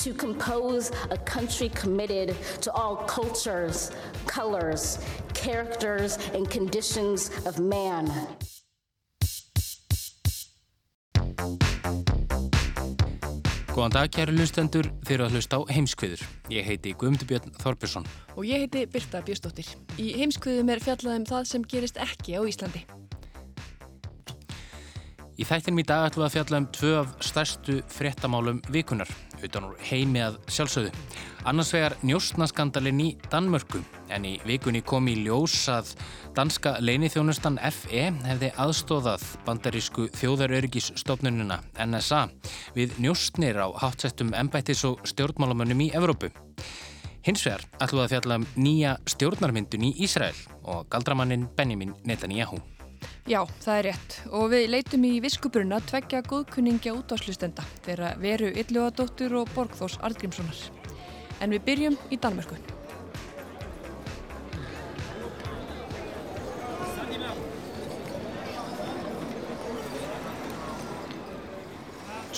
To 0.00 0.14
compose 0.14 0.92
a 1.10 1.18
country 1.18 1.68
committed 1.68 2.34
to 2.62 2.72
all 2.72 2.96
cultures, 3.04 3.90
colors, 4.26 4.98
characters, 5.34 6.16
and 6.32 6.48
conditions 6.48 7.30
of 7.44 7.58
man. 7.58 8.08
Góðan 13.68 13.92
dag, 13.92 14.08
kæru 14.08 14.32
hlustendur, 14.38 14.88
þeir 15.04 15.18
eru 15.18 15.26
að 15.28 15.36
hlusta 15.36 15.60
á 15.60 15.68
heimskviður. 15.68 16.24
Ég 16.48 16.64
heiti 16.64 16.94
Guðmundubjörn 16.96 17.52
Þorbjörnsson. 17.60 18.08
Og 18.40 18.48
ég 18.48 18.64
heiti 18.64 18.86
Birta 18.88 19.20
Björstóttir. 19.20 19.68
Í 20.00 20.14
heimskviðum 20.16 20.72
er 20.72 20.80
fjallaðum 20.80 21.28
það 21.28 21.50
sem 21.52 21.66
gerist 21.68 22.00
ekki 22.00 22.40
á 22.40 22.42
Íslandi. 22.48 22.86
Í 25.36 25.44
þættinum 25.44 25.84
í 25.84 25.90
dag 25.92 26.08
ætlum 26.08 26.24
við 26.24 26.30
að 26.30 26.38
fjalla 26.38 26.62
um 26.64 26.70
tvö 26.76 26.94
af 27.04 27.12
stærstu 27.24 27.82
fréttamálum 27.88 28.64
vikunar 28.72 29.12
utan 29.46 29.68
úr 29.70 29.76
heimi 29.88 30.22
að 30.24 30.38
sjálfsögðu. 30.50 30.92
Annars 31.48 31.70
vegar 31.72 31.94
njóstnaskandalinn 32.04 33.00
í 33.00 33.08
Danmörku 33.32 33.80
en 34.12 34.26
í 34.28 34.34
vikunni 34.44 34.82
kom 34.84 35.08
í 35.08 35.14
ljós 35.22 35.54
að 35.72 35.94
danska 36.36 36.74
leinithjónustan 36.84 37.56
FE 37.72 38.10
hefði 38.26 38.50
aðstóðað 38.60 39.24
bandarísku 39.46 40.08
þjóðaröryggisstofnununa 40.20 41.60
NSA 41.86 42.26
við 42.76 42.98
njóstnir 43.00 43.60
á 43.60 43.68
hátsettum 43.82 44.34
embættis 44.36 44.84
og 44.88 45.00
stjórnmálamönnum 45.08 45.86
í 45.86 45.90
Evrópu. 45.96 46.32
Hins 47.24 47.44
vegar 47.44 47.64
ætlum 47.80 48.00
við 48.00 48.06
að 48.06 48.12
fjalla 48.14 48.40
um 48.40 48.50
nýja 48.56 48.98
stjórnarmyndun 49.12 49.88
í 49.90 49.94
Ísrael 50.04 50.36
og 50.64 50.86
galdramannin 50.92 51.48
Benjamin 51.56 51.96
Netanyahu. 52.08 52.60
Já, 53.28 53.44
það 53.60 53.76
er 53.76 53.84
rétt 53.90 54.14
og 54.32 54.46
við 54.54 54.66
leitum 54.72 55.04
í 55.04 55.12
viskubruna 55.20 55.80
tveggja 55.90 56.22
góðkunningja 56.24 56.94
útáslustenda 56.96 57.66
þeirra 57.84 58.14
veru 58.20 58.48
Ylluadóttur 58.62 59.36
og 59.42 59.52
Borgþós 59.54 59.98
Artgrímssonar. 60.00 60.56
En 61.44 61.52
við 61.52 61.64
byrjum 61.68 61.98
í 62.08 62.18
Danmörku. 62.20 62.56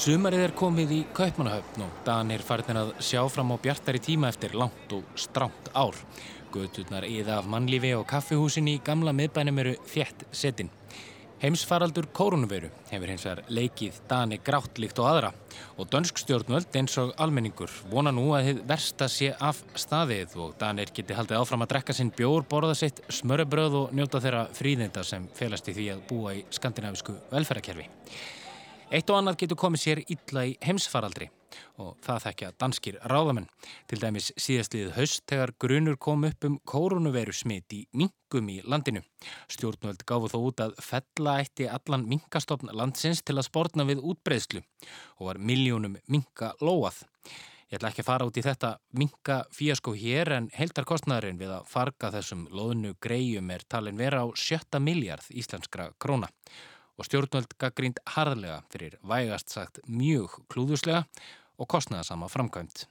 Sumarið 0.03 0.41
er 0.49 0.53
komið 0.59 0.93
í 0.97 1.01
Kaupmannahöfn 1.15 1.85
og 1.85 1.99
Danir 2.03 2.43
farin 2.43 2.81
að 2.81 2.89
sjá 2.99 3.21
fram 3.31 3.53
á 3.55 3.57
bjartari 3.63 4.01
tíma 4.03 4.33
eftir 4.33 4.57
langt 4.59 4.91
og 4.97 5.07
stránt 5.15 5.71
ár. 5.79 5.95
Göturnar 6.53 7.07
íða 7.09 7.39
af 7.41 7.49
mannlífi 7.49 7.95
og 7.97 8.07
kaffihúsin 8.11 8.69
í 8.71 8.79
gamla 8.85 9.15
miðbænum 9.17 9.61
eru 9.63 9.75
þjætt 9.89 10.27
setin. 10.37 10.71
Heimsfaraldur 11.43 12.07
kórunveru 12.15 12.69
hefur 12.93 13.11
hins 13.11 13.25
vegar 13.27 13.41
leikið 13.51 13.97
Dani 14.07 14.37
grátt 14.47 14.77
líkt 14.79 15.01
og 15.03 15.09
aðra 15.11 15.33
og 15.75 15.89
dönsk 15.91 16.21
stjórnvöld 16.23 16.77
eins 16.79 16.95
og 17.03 17.11
almenningur 17.25 17.73
vona 17.91 18.13
nú 18.15 18.29
að 18.37 18.51
þið 18.51 18.61
versta 18.69 19.09
sé 19.11 19.33
af 19.35 19.65
staðið 19.75 20.37
og 20.45 20.53
Danir 20.61 20.93
geti 20.95 21.17
haldið 21.19 21.41
áfram 21.41 21.65
að 21.67 21.73
drekka 21.73 21.97
sinn 21.99 22.13
bjór, 22.15 22.47
borða 22.47 22.77
sitt 22.79 23.03
smörrebröð 23.11 23.79
og 23.81 23.97
njóta 23.99 24.21
þeirra 24.23 24.45
fríðinda 24.55 25.03
sem 25.09 25.27
felast 25.35 25.73
í 25.73 25.75
því 25.81 25.89
að 25.97 26.07
búa 26.13 26.37
í 26.39 26.45
skandinavisku 26.55 27.17
velferðarkerfi. 27.33 27.89
Eitt 28.93 29.09
og 29.09 29.17
annað 29.17 29.39
getur 29.41 29.57
komið 29.57 29.81
sér 29.81 30.01
illa 30.05 30.43
í 30.45 30.51
heimsfaraldri 30.61 31.31
og 31.81 31.95
það 32.05 32.19
þekkja 32.27 32.49
danskir 32.61 32.97
ráðamenn. 33.09 33.47
Til 33.89 33.99
dæmis 34.03 34.27
síðastliðið 34.37 34.91
haust 34.99 35.23
þegar 35.33 35.53
grunur 35.65 35.97
kom 35.97 36.27
upp 36.29 36.45
um 36.45 36.59
koronaviru 36.69 37.33
smitt 37.33 37.73
í 37.73 37.79
mingum 37.97 38.51
í 38.53 38.59
landinu. 38.69 39.01
Stjórnvöld 39.53 40.05
gáfu 40.09 40.29
þó 40.33 40.37
út 40.43 40.61
að 40.65 40.75
fella 40.85 41.39
eitti 41.41 41.71
allan 41.73 42.05
mingastofn 42.11 42.73
landsins 42.77 43.25
til 43.25 43.39
að 43.39 43.49
spórna 43.49 43.87
við 43.89 44.05
útbreyðslu 44.13 44.61
og 44.61 45.31
var 45.31 45.41
miljónum 45.41 45.97
minga 46.13 46.53
lóað. 46.61 47.01
Ég 47.73 47.79
ætla 47.79 47.95
ekki 47.95 48.05
að 48.05 48.11
fara 48.11 48.27
út 48.29 48.37
í 48.37 48.45
þetta 48.45 48.75
minga 49.01 49.39
fíaskó 49.57 49.95
hér 49.97 50.35
en 50.37 50.51
heldarkostnæðurinn 50.53 51.41
við 51.41 51.55
að 51.57 51.73
farga 51.73 52.13
þessum 52.13 52.45
loðnu 52.53 52.93
greiðum 53.01 53.55
er 53.57 53.65
talin 53.65 53.97
vera 53.97 54.21
á 54.21 54.29
sjötta 54.37 54.83
miljard 54.85 55.25
íslenskra 55.33 55.89
króna 55.97 56.29
og 56.99 57.09
stjórnvöld 57.09 57.57
gaggrínd 57.61 58.01
harðlega 58.15 58.61
fyrir 58.73 58.99
vægast 59.09 59.53
sagt 59.53 59.83
mjög 59.89 60.39
klúðuslega 60.53 61.05
og 61.59 61.69
kostnaðasama 61.71 62.29
framkvæmt. 62.33 62.87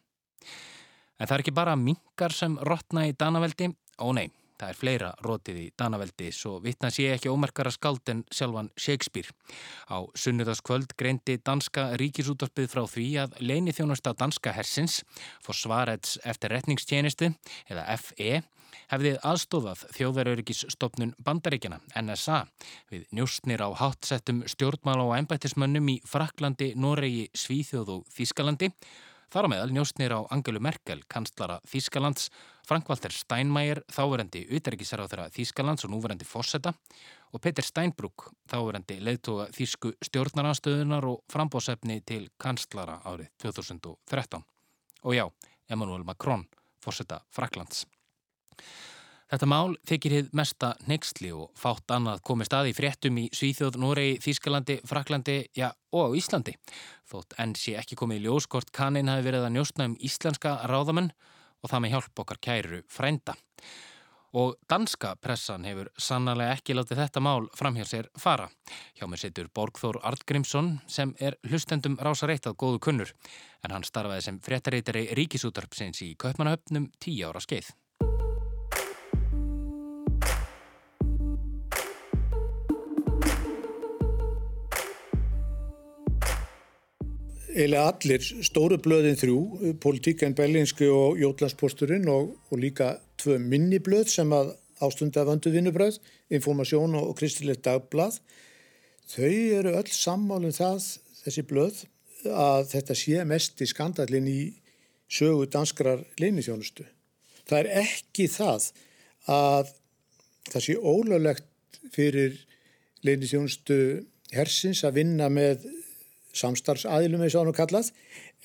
En 1.20 1.28
það 1.28 1.36
er 1.36 1.44
ekki 1.44 1.54
bara 1.54 1.78
mingar 1.78 2.34
sem 2.34 2.58
rotna 2.66 3.06
í 3.10 3.14
Danaveldi, 3.14 3.70
ó 4.02 4.10
nei, 4.18 4.32
það 4.62 4.72
er 4.72 4.78
fleira 4.78 5.10
rótið 5.26 5.60
í 5.62 5.66
Danaveldi 5.78 6.30
svo 6.34 6.56
vittna 6.64 6.92
sé 6.94 7.08
ekki 7.14 7.30
ómerkara 7.30 7.72
skald 7.74 8.10
en 8.14 8.24
sjálfan 8.34 8.72
Shakespeare. 8.78 9.34
Á 9.90 10.06
sunnudaskvöld 10.18 10.96
greindi 10.98 11.38
danska 11.46 11.92
ríkisútvarpið 12.02 12.72
frá 12.74 12.86
því 12.90 13.08
að 13.26 13.38
leini 13.42 13.74
þjónusta 13.76 14.14
danska 14.18 14.54
hersins 14.56 15.02
fór 15.46 15.58
svarets 15.58 16.18
eftir 16.26 16.54
retningstjenistu 16.54 17.34
eða 17.70 17.86
FE 18.02 18.42
hefði 18.92 19.14
aðstofað 19.28 19.86
þjóðverðurikisstofnun 19.98 21.14
bandaríkjana, 21.24 21.80
NSA, 22.02 22.42
við 22.92 23.06
njóstnir 23.16 23.64
á 23.64 23.70
hátsettum 23.78 24.44
stjórnmála 24.50 25.08
og 25.08 25.16
ennbættismönnum 25.20 25.94
í 25.94 26.00
Fraklandi, 26.08 26.74
Noregi, 26.76 27.30
Svíþjóð 27.38 27.96
og 27.98 28.12
Þískalandi. 28.16 28.72
Þar 29.32 29.48
á 29.48 29.52
meðal 29.54 29.72
njóstnir 29.72 30.12
á 30.12 30.20
Angelu 30.28 30.60
Merkel, 30.60 31.00
kanslara 31.08 31.62
Þískalands, 31.72 32.28
Frank-Walter 32.68 33.14
Steinmeier, 33.16 33.80
á 35.00 35.08
þeirra 35.08 35.30
Þískalands 35.32 35.88
og 35.88 35.94
núverandi 35.94 36.28
Fosseta 36.28 36.74
og 37.32 37.40
Peter 37.40 37.64
Steinbrück, 37.64 38.28
þáverandi 38.52 39.00
leðtoga 39.00 39.48
Þísku 39.56 39.94
stjórnaranstöðunar 40.04 41.08
og 41.08 41.24
frambósefni 41.32 42.02
til 42.04 42.26
kanslara 42.36 43.00
árið 43.08 43.32
2013. 43.46 44.44
Og 45.08 45.16
já, 45.16 45.26
Emmanuel 45.72 46.04
Macron, 46.04 46.46
Fosseta 46.84 47.24
Fraklands. 47.32 47.86
Þetta 49.32 49.48
mál 49.48 49.78
þykir 49.88 50.14
hið 50.18 50.32
mesta 50.36 50.74
nextli 50.92 51.30
og 51.32 51.54
fátt 51.56 51.94
annað 51.96 52.20
komið 52.28 52.50
staði 52.50 52.74
fréttum 52.76 53.20
í 53.22 53.30
Svíþjóð, 53.32 53.78
Noregi, 53.80 54.18
Þískalandi, 54.26 54.76
Fraklandi, 54.90 55.38
já 55.56 55.70
og 55.96 56.18
Íslandi. 56.20 56.58
Þótt 57.08 57.38
enn 57.40 57.54
sé 57.56 57.78
ekki 57.80 57.96
komið 58.00 58.20
í 58.20 58.26
ljóskort 58.26 58.74
kannin 58.76 59.12
hafi 59.12 59.24
verið 59.30 59.48
að 59.48 59.56
njóstna 59.56 59.88
um 59.88 59.96
íslenska 60.04 60.58
ráðamenn 60.68 61.14
og 61.64 61.72
það 61.72 61.84
með 61.86 61.96
hjálp 61.96 62.22
okkar 62.26 62.42
kæru 62.44 62.82
frænda. 62.92 63.38
Og 64.36 64.54
danska 64.72 65.14
pressan 65.20 65.64
hefur 65.68 65.90
sannlega 66.00 66.56
ekki 66.56 66.76
látið 66.76 67.02
þetta 67.02 67.24
mál 67.24 67.50
framhér 67.56 67.88
sér 67.88 68.08
fara. 68.20 68.48
Hjá 68.96 69.08
mér 69.08 69.20
setur 69.20 69.48
Borgþór 69.52 70.00
Artgrímsson 70.08 70.74
sem 70.92 71.12
er 71.20 71.36
hlustendum 71.48 71.96
rása 72.00 72.28
reitt 72.28 72.48
að 72.48 72.60
góðu 72.64 72.84
kunnur 72.84 73.12
en 73.64 73.76
hann 73.76 73.88
starfaði 73.88 74.28
sem 74.28 74.40
fréttareitari 74.44 75.10
ríkisútarpsins 75.20 76.04
í 76.08 76.14
Kaupmannahöfnum 76.20 76.92
tíu 77.00 77.28
ára 77.28 77.44
skeið. 77.44 77.74
Eiginlega 87.52 87.88
allir 87.92 88.26
stóru 88.46 88.78
blöðin 88.82 89.18
þrjú, 89.20 89.38
Politíken, 89.84 90.36
Bellinski 90.38 90.88
og 90.92 91.20
Jótlandsposturinn 91.20 92.08
og, 92.12 92.34
og 92.50 92.62
líka 92.62 92.96
tvö 93.22 93.38
minni 93.42 93.82
blöð 93.84 94.10
sem 94.14 94.32
að 94.36 94.54
ástunda 94.82 95.26
vöndu 95.28 95.52
vinnubröð, 95.54 96.00
Informasjón 96.34 96.96
og 96.98 97.14
Kristilegt 97.20 97.66
Dagblad. 97.68 98.18
Þau 99.12 99.28
eru 99.60 99.76
öll 99.78 99.92
sammálinn 99.92 100.56
það, 100.56 100.88
þessi 101.26 101.44
blöð, 101.48 101.84
að 102.32 102.72
þetta 102.72 102.98
sé 102.98 103.26
mest 103.28 103.62
í 103.62 103.68
skandalinn 103.70 104.30
í 104.30 104.40
sögu 105.12 105.50
danskrar 105.52 106.06
leinithjónustu. 106.22 106.86
Það 107.50 107.60
er 107.60 107.84
ekki 107.84 108.30
það 108.32 108.72
að 109.32 109.74
það 110.52 110.66
sé 110.68 110.78
ólöglegt 110.78 111.82
fyrir 111.92 112.38
leinithjónustu 113.06 113.78
hersins 114.32 114.86
að 114.88 115.02
vinna 115.02 115.28
með 115.34 115.66
samstarfsaðilum 116.38 117.24
eins 117.26 117.36
og 117.36 117.44
hann 117.44 117.54
og 117.54 117.58
kallað 117.58 117.92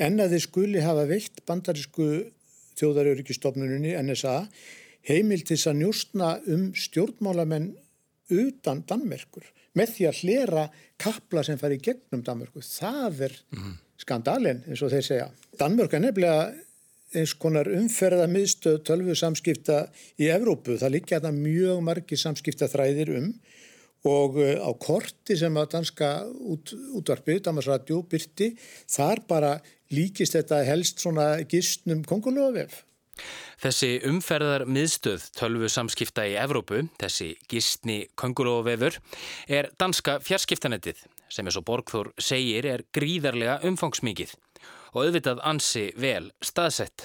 en 0.02 0.20
að 0.22 0.36
þeir 0.36 0.44
skuli 0.46 0.84
hafa 0.84 1.06
veitt 1.08 1.42
bandarísku 1.48 2.08
þjóðaröryggistofnunni 2.76 3.94
NSA 4.02 4.38
heimil 5.06 5.42
til 5.42 5.56
þess 5.56 5.70
að 5.70 5.80
njústna 5.80 6.32
um 6.52 6.68
stjórnmálamenn 6.76 7.70
utan 8.34 8.82
Danmerkur 8.88 9.46
með 9.76 9.92
því 9.94 10.06
að 10.08 10.20
hlera 10.22 10.68
kapla 11.00 11.42
sem 11.44 11.58
fari 11.60 11.78
gegnum 11.82 12.22
Danmerkur. 12.24 12.64
Það 12.64 13.26
er 13.28 13.34
mm. 13.54 13.74
skandalin 14.00 14.62
eins 14.66 14.82
og 14.82 14.92
þeir 14.92 15.04
segja. 15.04 15.26
Danmörk 15.60 15.96
er 15.96 16.02
nefnilega 16.06 16.46
eins 17.16 17.34
konar 17.38 17.68
umferða 17.70 18.26
miðstöð 18.30 18.80
tölvu 18.88 19.14
samskipta 19.16 19.84
í 20.20 20.30
Evrópu. 20.32 20.78
Það 20.80 20.96
líkja 20.96 21.20
þetta 21.20 21.32
mjög 21.36 21.84
margi 21.86 22.18
samskipta 22.20 22.68
þræðir 22.72 23.12
um 23.20 23.28
og 24.06 24.38
uh, 24.40 24.56
á 24.62 24.70
korti 24.80 25.36
sem 25.38 25.56
að 25.58 25.70
danska 25.76 26.10
út, 26.26 26.72
útvarpið, 26.98 27.42
Damarsradio, 27.48 28.02
byrti, 28.10 28.52
þar 28.92 29.24
bara 29.28 29.52
líkist 29.94 30.38
þetta 30.38 30.62
helst 30.66 31.02
svona 31.02 31.34
gistnum 31.50 32.04
kongulofef. 32.06 32.82
Þessi 33.62 33.94
umferðar 34.04 34.66
miðstöð 34.68 35.30
tölvu 35.38 35.70
samskipta 35.72 36.26
í 36.28 36.34
Evrópu, 36.36 36.82
þessi 37.00 37.30
gistni 37.48 38.02
kongulofefur, 38.18 38.98
er 39.48 39.70
danska 39.80 40.18
fjarskiptanettið 40.24 41.00
sem 41.32 41.46
eins 41.48 41.56
og 41.58 41.64
Borgþór 41.66 42.12
segir 42.22 42.68
er 42.68 42.84
gríðarlega 42.94 43.62
umfangsmikið 43.66 44.36
og 44.96 45.04
auðvitað 45.04 45.42
ansi 45.44 45.84
vel 46.00 46.30
staðsett. 46.40 47.04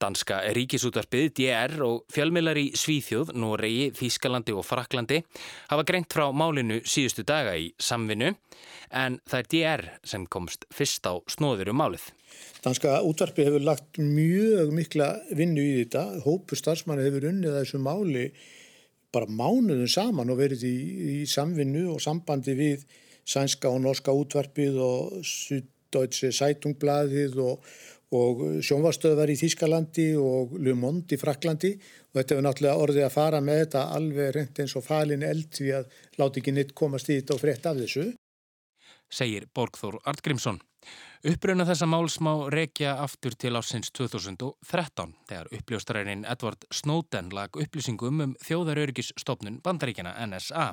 Danska 0.00 0.38
ríkisútvarpið 0.54 1.32
DR 1.40 1.74
og 1.82 2.04
fjölmiðlar 2.14 2.60
í 2.60 2.68
Svíþjóð, 2.78 3.34
Noregi, 3.34 3.88
Þískalandi 3.98 4.54
og 4.54 4.66
Fraklandi 4.66 5.18
hafa 5.72 5.86
greint 5.88 6.14
frá 6.14 6.28
málinu 6.30 6.78
síðustu 6.86 7.26
daga 7.26 7.56
í 7.58 7.72
samvinnu 7.82 8.30
en 8.94 9.18
það 9.26 9.38
er 9.40 9.50
DR 9.56 9.84
sem 10.06 10.26
komst 10.30 10.68
fyrst 10.70 11.06
á 11.10 11.18
snóður 11.26 11.72
um 11.74 11.82
málið. 11.82 12.06
Danska 12.62 13.00
útvarpið 13.02 13.50
hefur 13.50 13.66
lagt 13.66 13.98
mjög 13.98 14.72
mikla 14.76 15.12
vinnu 15.34 15.62
í 15.66 15.76
þetta. 15.82 16.22
Hópu 16.22 16.56
starfsmanni 16.58 17.08
hefur 17.08 17.26
unnið 17.32 17.58
þessu 17.58 17.82
máli 17.82 18.28
bara 19.12 19.28
mánuðum 19.28 19.90
saman 19.90 20.30
og 20.32 20.38
verið 20.40 20.62
í, 20.68 20.76
í 21.12 21.16
samvinnu 21.28 21.88
og 21.92 22.00
sambandi 22.00 22.54
við 22.56 22.86
sænska 23.28 23.70
og 23.70 23.82
norska 23.84 24.14
útvarpið 24.14 24.78
og 24.82 25.18
Deutsche 25.92 26.32
Zeitungbladið 26.32 27.38
og, 27.42 27.66
og 28.16 28.42
sjónvastöðvar 28.64 29.32
í 29.32 29.38
Þískalandi 29.40 30.08
og 30.20 30.56
Le 30.60 30.74
Monde 30.78 31.16
í 31.16 31.20
Fraklandi 31.20 31.74
og 31.76 32.18
þetta 32.18 32.34
hefur 32.34 32.46
náttúrulega 32.48 32.86
orðið 32.86 33.06
að 33.06 33.14
fara 33.16 33.40
með 33.44 33.62
þetta 33.64 33.84
alveg 33.98 34.34
reynd 34.36 34.62
eins 34.64 34.76
og 34.78 34.86
falin 34.86 35.24
eld 35.28 35.48
því 35.56 35.70
að 35.78 36.00
láti 36.20 36.42
ekki 36.42 36.56
neitt 36.56 36.74
komast 36.76 37.12
í 37.12 37.20
þetta 37.20 37.36
og 37.36 37.44
frétt 37.44 37.68
af 37.70 37.80
þessu. 37.80 38.10
Segir 39.12 39.46
Borgþór 39.54 40.00
Artgrímsson. 40.08 40.60
Uppröna 41.22 41.62
þessa 41.62 41.86
máls 41.86 42.16
má 42.18 42.32
rekja 42.50 42.96
aftur 42.98 43.36
til 43.38 43.52
ásins 43.54 43.92
2013 43.94 45.12
þegar 45.28 45.50
uppljóstarærin 45.54 46.24
Edward 46.26 46.66
Snowden 46.74 47.28
lag 47.30 47.54
upplýsingum 47.54 48.24
um 48.24 48.32
þjóðaröryggisstofnun 48.42 49.60
bandaríkjana 49.62 50.16
NSA. 50.26 50.72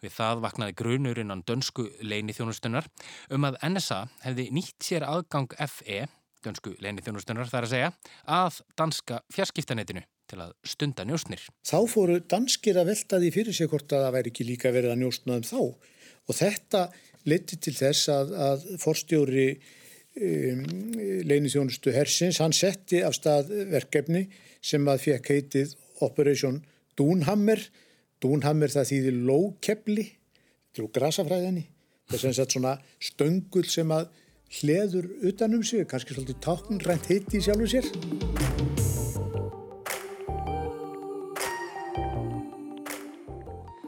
Við 0.00 0.16
það 0.16 0.40
vaknaði 0.46 0.76
grunur 0.80 1.20
innan 1.20 1.44
dönsku 1.44 1.90
leini 2.00 2.32
þjónustunar 2.32 2.88
um 3.36 3.44
að 3.50 3.60
NSA 3.68 4.00
hefði 4.24 4.48
nýtt 4.56 4.88
sér 4.88 5.04
aðgang 5.04 5.52
FE, 5.68 6.06
dönsku 6.46 6.78
leini 6.80 7.04
þjónustunar 7.04 7.52
þar 7.52 7.68
að 7.68 7.74
segja, 7.76 7.94
að 8.24 8.62
danska 8.80 9.20
fjarskiptanetinu 9.34 10.06
til 10.30 10.40
að 10.40 10.54
stunda 10.64 11.04
njóstnir. 11.04 11.42
Þá 11.68 11.78
fóru 11.92 12.22
danskir 12.24 12.80
að 12.80 12.94
velta 12.94 13.20
því 13.20 13.34
fyrir 13.36 13.56
sig 13.56 13.68
hvort 13.68 13.92
að 13.92 14.06
það 14.06 14.14
væri 14.16 14.32
ekki 14.32 14.48
líka 14.48 14.72
verið 14.72 14.94
að 14.94 15.02
njóstna 15.04 15.36
um 15.36 15.44
þá 15.44 15.60
og 16.24 16.38
þetta 16.38 16.88
leti 17.28 17.58
til 17.60 17.74
þess 17.76 18.10
að, 18.12 18.34
að 18.48 18.66
forstjóri 18.82 19.48
um, 19.54 20.64
leinithjónustu 21.28 21.94
Hersins, 21.94 22.40
hann 22.42 22.54
setti 22.56 23.02
af 23.04 23.16
stað 23.18 23.52
verkefni 23.72 24.26
sem 24.64 24.84
að 24.88 25.06
fekk 25.08 25.32
heitið 25.34 25.76
Operation 26.04 26.60
Dúnhammer. 26.98 27.60
Dúnhammer 28.22 28.72
það 28.72 28.90
þýðir 28.92 29.22
lókepli, 29.28 30.08
úr 30.80 30.90
grasafræðinni. 30.94 31.68
Sem 32.14 32.34
sagt 32.36 32.54
svona 32.54 32.76
stöngul 33.02 33.64
sem 33.68 33.90
að 33.94 34.10
hleður 34.60 35.08
utanum 35.26 35.64
sig, 35.66 35.86
kannski 35.88 36.14
svolítið 36.14 36.42
táknrænt 36.44 37.08
heiti 37.10 37.40
í 37.40 37.46
sjálfu 37.46 37.70
sér. 37.74 38.53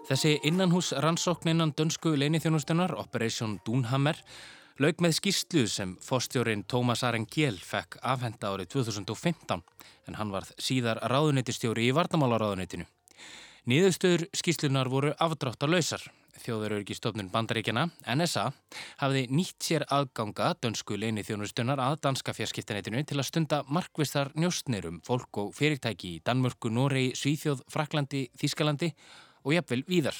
Þessi 0.06 0.36
innanhús 0.46 0.92
rannsókninnan 1.02 1.72
dönsku 1.74 2.12
leinithjónustunar, 2.14 2.92
Operation 2.94 3.56
Dúnhammer, 3.66 4.20
laug 4.78 5.00
með 5.02 5.16
skýrslu 5.16 5.64
sem 5.66 5.96
fórstjórin 5.98 6.62
Tómas 6.70 7.02
Arengél 7.02 7.58
fekk 7.58 7.96
afhenda 8.06 8.52
árið 8.52 8.70
2015 8.76 9.64
en 10.06 10.18
hann 10.20 10.30
varð 10.30 10.52
síðar 10.62 11.02
ráðunitistjóri 11.10 11.88
í 11.88 11.96
Vardamálaráðunitinu. 11.98 12.86
Nýðustöður 13.66 14.28
skýrslunar 14.30 14.92
voru 14.92 15.10
afdráttarlausar. 15.18 16.06
Þjóðarörgistofnun 16.36 17.32
bandaríkjana, 17.32 17.88
NSA, 18.12 18.50
hafði 19.00 19.26
nýtt 19.32 19.56
sér 19.66 19.88
aðganga 19.90 20.52
dönsku 20.62 20.94
leinithjónustunar 21.00 21.80
að 21.82 21.98
danska 22.06 22.36
fjarskiptanetinu 22.36 23.02
til 23.08 23.18
að 23.18 23.30
stunda 23.32 23.62
markvistar 23.66 24.30
njóstnir 24.38 24.86
um 24.86 25.00
fólk 25.02 25.40
og 25.42 25.54
fyrirtæki 25.56 26.18
í 26.18 26.20
Danmörku, 26.22 26.70
Noregi, 26.70 27.16
Svíþjóð, 27.18 27.64
Fraklandi, 27.72 28.28
Þískalandi 28.38 28.92
og 28.92 29.25
jafnvel 29.54 29.82
víðar 29.86 30.18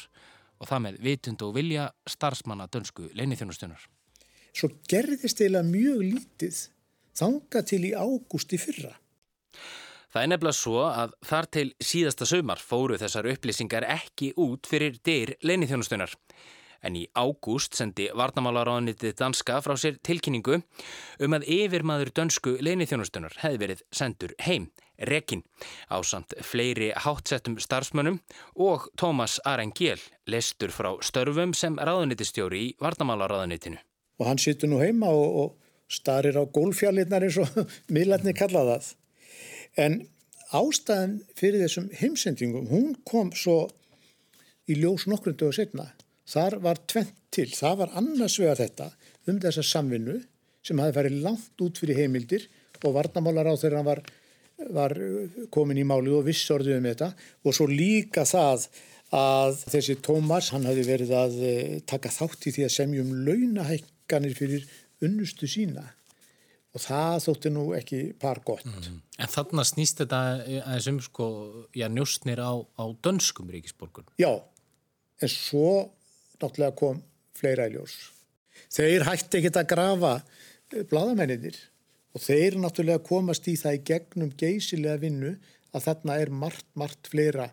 og 0.61 0.71
það 0.71 0.83
með 0.87 1.01
vitund 1.05 1.43
og 1.45 1.57
vilja 1.57 1.89
starfsmanna 2.09 2.69
dönsku 2.73 3.11
leinithjónustunar. 3.19 3.83
Svo 4.57 4.71
gerðist 4.89 5.43
eiginlega 5.43 5.69
mjög 5.69 6.05
lítið 6.15 6.61
þanga 7.17 7.63
til 7.69 7.83
í 7.85 7.93
ágústi 7.93 8.61
fyrra. 8.61 8.95
Það 10.13 10.23
er 10.23 10.31
nefnilega 10.33 10.57
svo 10.57 10.83
að 10.89 11.17
þar 11.29 11.49
til 11.53 11.67
síðasta 11.85 12.29
sömar 12.29 12.61
fóru 12.63 12.97
þessar 13.01 13.29
upplýsingar 13.35 13.85
ekki 13.99 14.31
út 14.41 14.69
fyrir 14.71 14.97
dyr 15.05 15.35
leinithjónustunar. 15.45 16.15
En 16.87 16.97
í 16.97 17.03
ágúst 17.13 17.77
sendi 17.77 18.07
Varnamálaráðanitið 18.17 19.17
Danska 19.19 19.59
frá 19.65 19.75
sér 19.81 19.99
tilkynningu 20.07 20.61
um 21.25 21.37
að 21.37 21.47
yfirmaður 21.51 22.13
dönsku 22.17 22.57
leinithjónustunar 22.65 23.37
hefði 23.43 23.63
verið 23.65 23.83
sendur 23.91 24.33
heim, 24.47 24.71
Rekin, 24.99 25.43
á 25.93 26.01
samt 26.05 26.33
fleiri 26.41 26.93
hátsettum 26.97 27.59
starfsmönnum 27.61 28.19
og 28.55 28.89
Tómas 28.97 29.39
Arengél, 29.45 30.01
lestur 30.27 30.73
frá 30.73 30.95
störfum 31.05 31.53
sem 31.55 31.77
ráðanitistjóri 31.77 32.63
í 32.69 32.75
Varnamálaráðanitinu. 32.81 33.79
Og 34.21 34.31
hann 34.31 34.41
sittur 34.41 34.73
nú 34.73 34.81
heima 34.81 35.13
og, 35.13 35.37
og 35.43 35.93
starir 35.93 36.39
á 36.41 36.45
gólfjallinnar 36.49 37.27
eins 37.27 37.41
og 37.43 37.73
miðlarnir 37.95 38.37
kalla 38.39 38.65
það. 38.71 38.93
En 39.77 39.99
ástæðan 40.57 41.19
fyrir 41.37 41.67
þessum 41.67 41.91
heimsendingum, 42.01 42.71
hún 42.71 42.95
kom 43.05 43.33
svo 43.37 43.67
í 44.67 44.79
ljós 44.81 45.07
nokkrundu 45.11 45.51
og 45.51 45.57
setna. 45.57 45.91
Þar 46.27 46.59
var 46.65 46.81
tvent 46.91 47.15
til. 47.31 47.51
Það 47.55 47.83
var 47.83 47.93
annars 48.01 48.39
vegar 48.41 48.59
þetta 48.59 48.91
um 49.31 49.39
þessa 49.43 49.63
samvinnu 49.67 50.21
sem 50.67 50.81
hafi 50.83 50.97
farið 50.97 51.21
langt 51.23 51.63
út 51.63 51.79
fyrir 51.79 52.01
heimildir 52.01 52.49
og 52.83 52.97
hann 52.97 53.87
var, 53.87 54.01
var 54.75 54.95
komin 55.55 55.81
í 55.81 55.87
málið 55.87 56.21
og 56.21 56.27
vissorðið 56.27 56.79
um 56.79 56.89
þetta 56.91 57.11
og 57.45 57.57
svo 57.57 57.67
líka 57.71 58.25
það 58.29 58.67
að 59.17 59.61
þessi 59.71 59.99
Tómas 60.03 60.51
hann 60.55 60.67
hafi 60.67 60.83
verið 60.87 61.13
að 61.15 61.37
taka 61.87 62.11
þátt 62.11 62.49
í 62.49 62.55
því 62.57 62.67
að 62.67 62.75
semjum 62.75 63.13
launahækkanir 63.27 64.35
fyrir 64.39 64.67
unnustu 65.05 65.49
sína 65.51 65.85
og 66.77 66.83
það 66.83 67.23
þótti 67.25 67.53
nú 67.55 67.63
ekki 67.77 68.01
par 68.21 68.43
gott. 68.45 68.67
Mm. 68.69 68.99
En 69.23 69.31
þarna 69.33 69.65
snýst 69.65 70.03
þetta 70.03 70.21
aðeins 70.45 70.89
um 70.91 70.99
sko, 71.05 71.29
já, 71.73 71.87
njóstnir 71.89 72.43
á, 72.43 72.53
á 72.53 72.85
dönskum 73.05 73.49
ríkisborgur? 73.53 74.05
Já, 74.21 74.33
en 75.23 75.33
svo 75.33 75.71
náttúrulega 76.37 76.77
kom 76.77 77.01
fleira 77.37 77.71
í 77.71 77.77
ljós. 77.77 77.97
Þeir 78.73 79.07
hætti 79.09 79.41
ekkit 79.41 79.61
að 79.61 79.71
grafa 79.73 80.13
bladamennir 80.91 81.57
og 82.17 82.23
þeir 82.25 82.57
náttúrulega 82.57 83.05
komast 83.05 83.45
í 83.51 83.59
það 83.61 83.77
í 83.77 83.81
gegnum 83.91 84.31
geysilega 84.41 85.03
vinnu 85.03 85.35
að 85.77 85.89
þarna 85.91 86.15
er 86.23 86.31
margt, 86.33 86.69
margt 86.73 87.11
fleira 87.13 87.51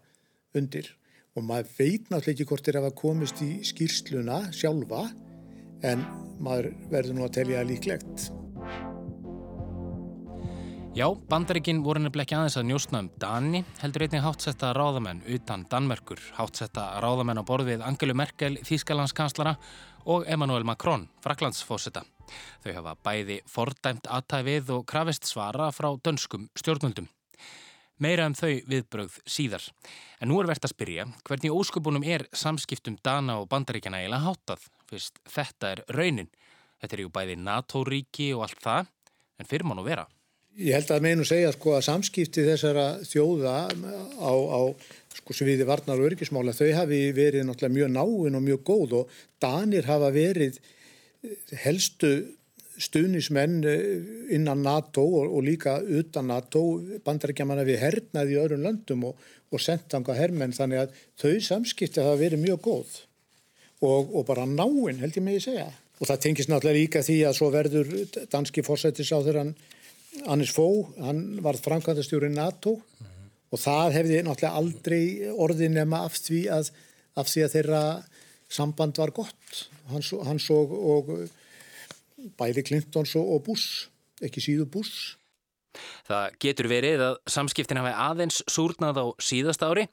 undir 0.56 0.88
og 1.36 1.44
maður 1.50 1.74
veit 1.76 2.08
náttúrulega 2.08 2.36
ekki 2.38 2.48
hvort 2.48 2.70
þeir 2.70 2.80
hafa 2.80 2.94
komist 2.96 3.42
í 3.44 3.50
skýrsluna 3.68 4.40
sjálfa 4.56 5.04
en 5.84 6.06
maður 6.40 6.72
verður 6.94 7.18
nú 7.18 7.28
að 7.28 7.36
telja 7.42 7.66
líklegt. 7.68 8.30
Já, 10.94 11.08
bandaríkinn 11.28 11.82
voru 11.84 12.04
nefnilega 12.04 12.28
ekki 12.28 12.36
aðeins 12.38 12.58
að 12.62 12.68
njóstna 12.70 13.00
um 13.02 13.08
Dani, 13.20 13.64
heldur 13.82 14.06
einnig 14.06 14.22
hátsetta 14.24 14.72
ráðamenn 14.78 15.24
utan 15.26 15.66
Danmerkur, 15.72 16.22
hátsetta 16.38 16.86
ráðamenn 17.04 17.42
á 17.42 17.50
borð 17.50 17.74
við 17.74 17.84
Angelu 17.84 18.14
Merkel, 18.16 18.60
Þýskalandskanslara 18.62 19.58
og 20.06 20.30
Emmanuel 20.30 20.68
Macron, 20.70 21.10
Fraklandsfósetta. 21.26 22.06
Þau 22.64 22.72
hafa 22.78 22.94
bæði 23.06 23.42
fordæmt 23.50 24.08
aðtæfið 24.08 24.72
og 24.78 24.88
krafist 24.90 25.28
svara 25.28 25.70
frá 25.76 25.90
dönskum 26.04 26.48
stjórnvöldum. 26.60 27.10
Meira 28.02 28.26
um 28.28 28.34
þau 28.36 28.56
viðbrögð 28.68 29.20
síðar. 29.30 29.68
En 30.20 30.32
nú 30.32 30.40
er 30.42 30.50
verðt 30.50 30.66
að 30.68 30.74
spyrja 30.74 31.06
hvernig 31.28 31.54
ósköpunum 31.54 32.08
er 32.08 32.26
samskiptum 32.36 32.98
Dana 33.06 33.38
og 33.42 33.48
bandaríkjana 33.52 34.02
eiginlega 34.02 34.26
háttað, 34.26 34.66
fyrst 34.90 35.22
þetta 35.30 35.76
er 35.76 35.84
raunin. 35.94 36.32
Þetta 36.82 36.98
er 36.98 37.04
ju 37.06 37.14
bæði 37.14 37.38
NATO-ríki 37.40 38.34
og 38.36 38.48
allt 38.48 38.60
það, 38.64 38.92
en 39.40 39.50
fyrir 39.50 39.68
má 39.70 39.76
nú 39.78 39.86
vera. 39.86 40.08
Ég 40.54 40.76
held 40.76 40.92
að 40.94 41.06
meðnum 41.06 41.26
segja 41.26 41.54
sko 41.54 41.72
að 41.74 41.86
samskipti 41.88 42.44
þessara 42.46 42.86
þjóða 43.10 43.54
á, 44.22 44.34
á 44.34 44.62
sko 45.18 45.34
sviði 45.34 45.66
varnar 45.66 46.02
og 46.02 46.12
örgismála 46.12 46.54
þau 46.54 46.70
hafi 46.78 47.00
verið 47.16 47.48
náttúrulega 47.48 47.78
mjög 47.78 47.90
náinn 47.96 48.38
og 48.38 48.44
mjög 48.46 48.62
góð 48.68 48.94
og 49.00 49.16
Danir 49.42 49.88
hafa 49.90 50.12
verið 50.14 50.60
helstu 51.64 52.14
stuðnismenn 52.82 53.62
eh, 53.70 53.84
innan 54.36 54.64
NATO 54.66 55.04
og, 55.06 55.30
og 55.38 55.46
líka 55.46 55.78
utan 55.82 56.30
NATO 56.32 56.64
bandarækjaman 57.06 57.62
við 57.68 57.82
hernaði 57.84 58.36
í 58.36 58.40
öðrum 58.42 58.66
löndum 58.66 59.08
og, 59.10 59.20
og 59.54 59.62
sendanga 59.62 60.16
hermenn 60.18 60.56
þannig 60.56 60.84
að 60.84 60.96
þau 61.22 61.34
samskipti 61.50 62.02
hafa 62.02 62.20
verið 62.22 62.44
mjög 62.46 62.64
góð 62.66 62.96
og, 63.84 64.10
og 64.16 64.26
bara 64.28 64.48
náinn 64.50 65.02
held 65.04 65.20
ég 65.20 65.26
mig 65.26 65.42
að 65.42 65.48
segja. 65.50 65.70
Og 66.02 66.10
það 66.10 66.24
tengis 66.26 66.50
náttúrulega 66.50 66.80
líka 66.80 67.04
því 67.06 67.18
að 67.28 67.38
svo 67.38 67.50
verður 67.54 67.92
danski 68.32 68.64
fórsættis 68.66 69.14
á 69.14 69.20
þeirra 69.24 69.46
Hannes 70.28 70.52
Fó, 70.54 70.66
hann 71.02 71.40
var 71.42 71.58
framkvæmdastjóri 71.58 72.30
NATO 72.34 72.76
mm 72.76 73.06
-hmm. 73.06 73.30
og 73.50 73.60
það 73.60 73.94
hefði 73.98 74.24
náttúrulega 74.24 74.58
aldrei 74.60 75.04
orði 75.32 75.70
nema 75.70 76.04
af 76.06 76.18
því 76.18 76.42
að, 76.58 76.70
af 77.16 77.28
því 77.28 77.46
að 77.46 77.54
þeirra 77.56 77.84
samband 78.50 78.98
var 78.98 79.12
gott, 79.12 79.70
hans, 79.92 80.14
hans 80.28 80.48
og, 80.54 80.72
og 80.74 81.12
bæði 82.40 82.64
Clintons 82.70 83.18
og 83.20 83.44
Bush, 83.48 83.90
ekki 84.24 84.44
síðu 84.44 84.70
Bush. 84.70 85.18
Það 86.06 86.36
getur 86.44 86.70
verið 86.70 87.02
að 87.02 87.16
samskiptin 87.34 87.80
hafi 87.82 87.94
aðeins 88.06 88.40
súrnað 88.52 89.00
á 89.02 89.06
síðast 89.18 89.64
ári 89.66 89.88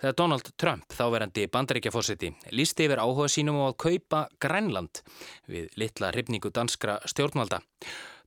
þegar 0.00 0.16
Donald 0.16 0.50
Trump, 0.56 0.86
þáverandi 0.96 1.46
bandaríkjafórseti, 1.52 2.32
lísti 2.56 2.86
yfir 2.86 3.02
áhuga 3.02 3.28
sínum 3.32 3.60
á 3.60 3.68
að 3.68 3.78
kaupa 3.84 4.22
Grænland 4.40 5.02
við 5.50 5.68
litla 5.76 6.12
hrifningu 6.14 6.52
danskra 6.56 6.98
stjórnvalda. 7.04 7.60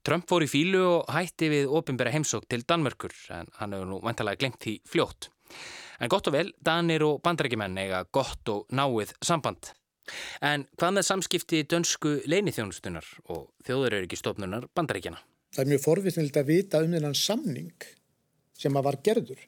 Trump 0.06 0.30
fór 0.30 0.46
í 0.46 0.48
fílu 0.48 0.80
og 0.86 1.10
hætti 1.12 1.50
við 1.52 1.74
ofinbæra 1.76 2.14
heimsók 2.14 2.46
til 2.48 2.62
Danmörkur 2.64 3.12
en 3.36 3.50
hann 3.58 3.74
hefur 3.76 3.90
nú 3.90 4.00
vantalega 4.04 4.40
glemt 4.40 4.62
því 4.62 4.78
fljótt. 4.88 5.28
En 6.00 6.08
gott 6.08 6.30
og 6.30 6.32
vel, 6.32 6.54
Danir 6.64 7.02
og 7.04 7.20
bandaríkjumenn 7.26 7.76
eiga 7.82 8.06
gott 8.14 8.48
og 8.48 8.70
náið 8.72 9.12
samband. 9.20 9.74
En 10.42 10.66
hvað 10.78 10.96
með 10.96 11.06
samskipti 11.06 11.62
dönsku 11.68 12.16
leinithjónustunar 12.30 13.06
og 13.28 13.50
þjóðurörygistofnunar 13.68 14.66
bandaríkjana? 14.74 15.20
Það 15.54 15.64
er 15.64 15.70
mjög 15.72 15.84
forvittnild 15.84 16.36
að 16.36 16.50
vita 16.50 16.82
um 16.84 16.92
þennan 16.94 17.16
samning 17.18 17.88
sem 18.58 18.76
að 18.76 18.86
var 18.86 19.00
gerður. 19.06 19.40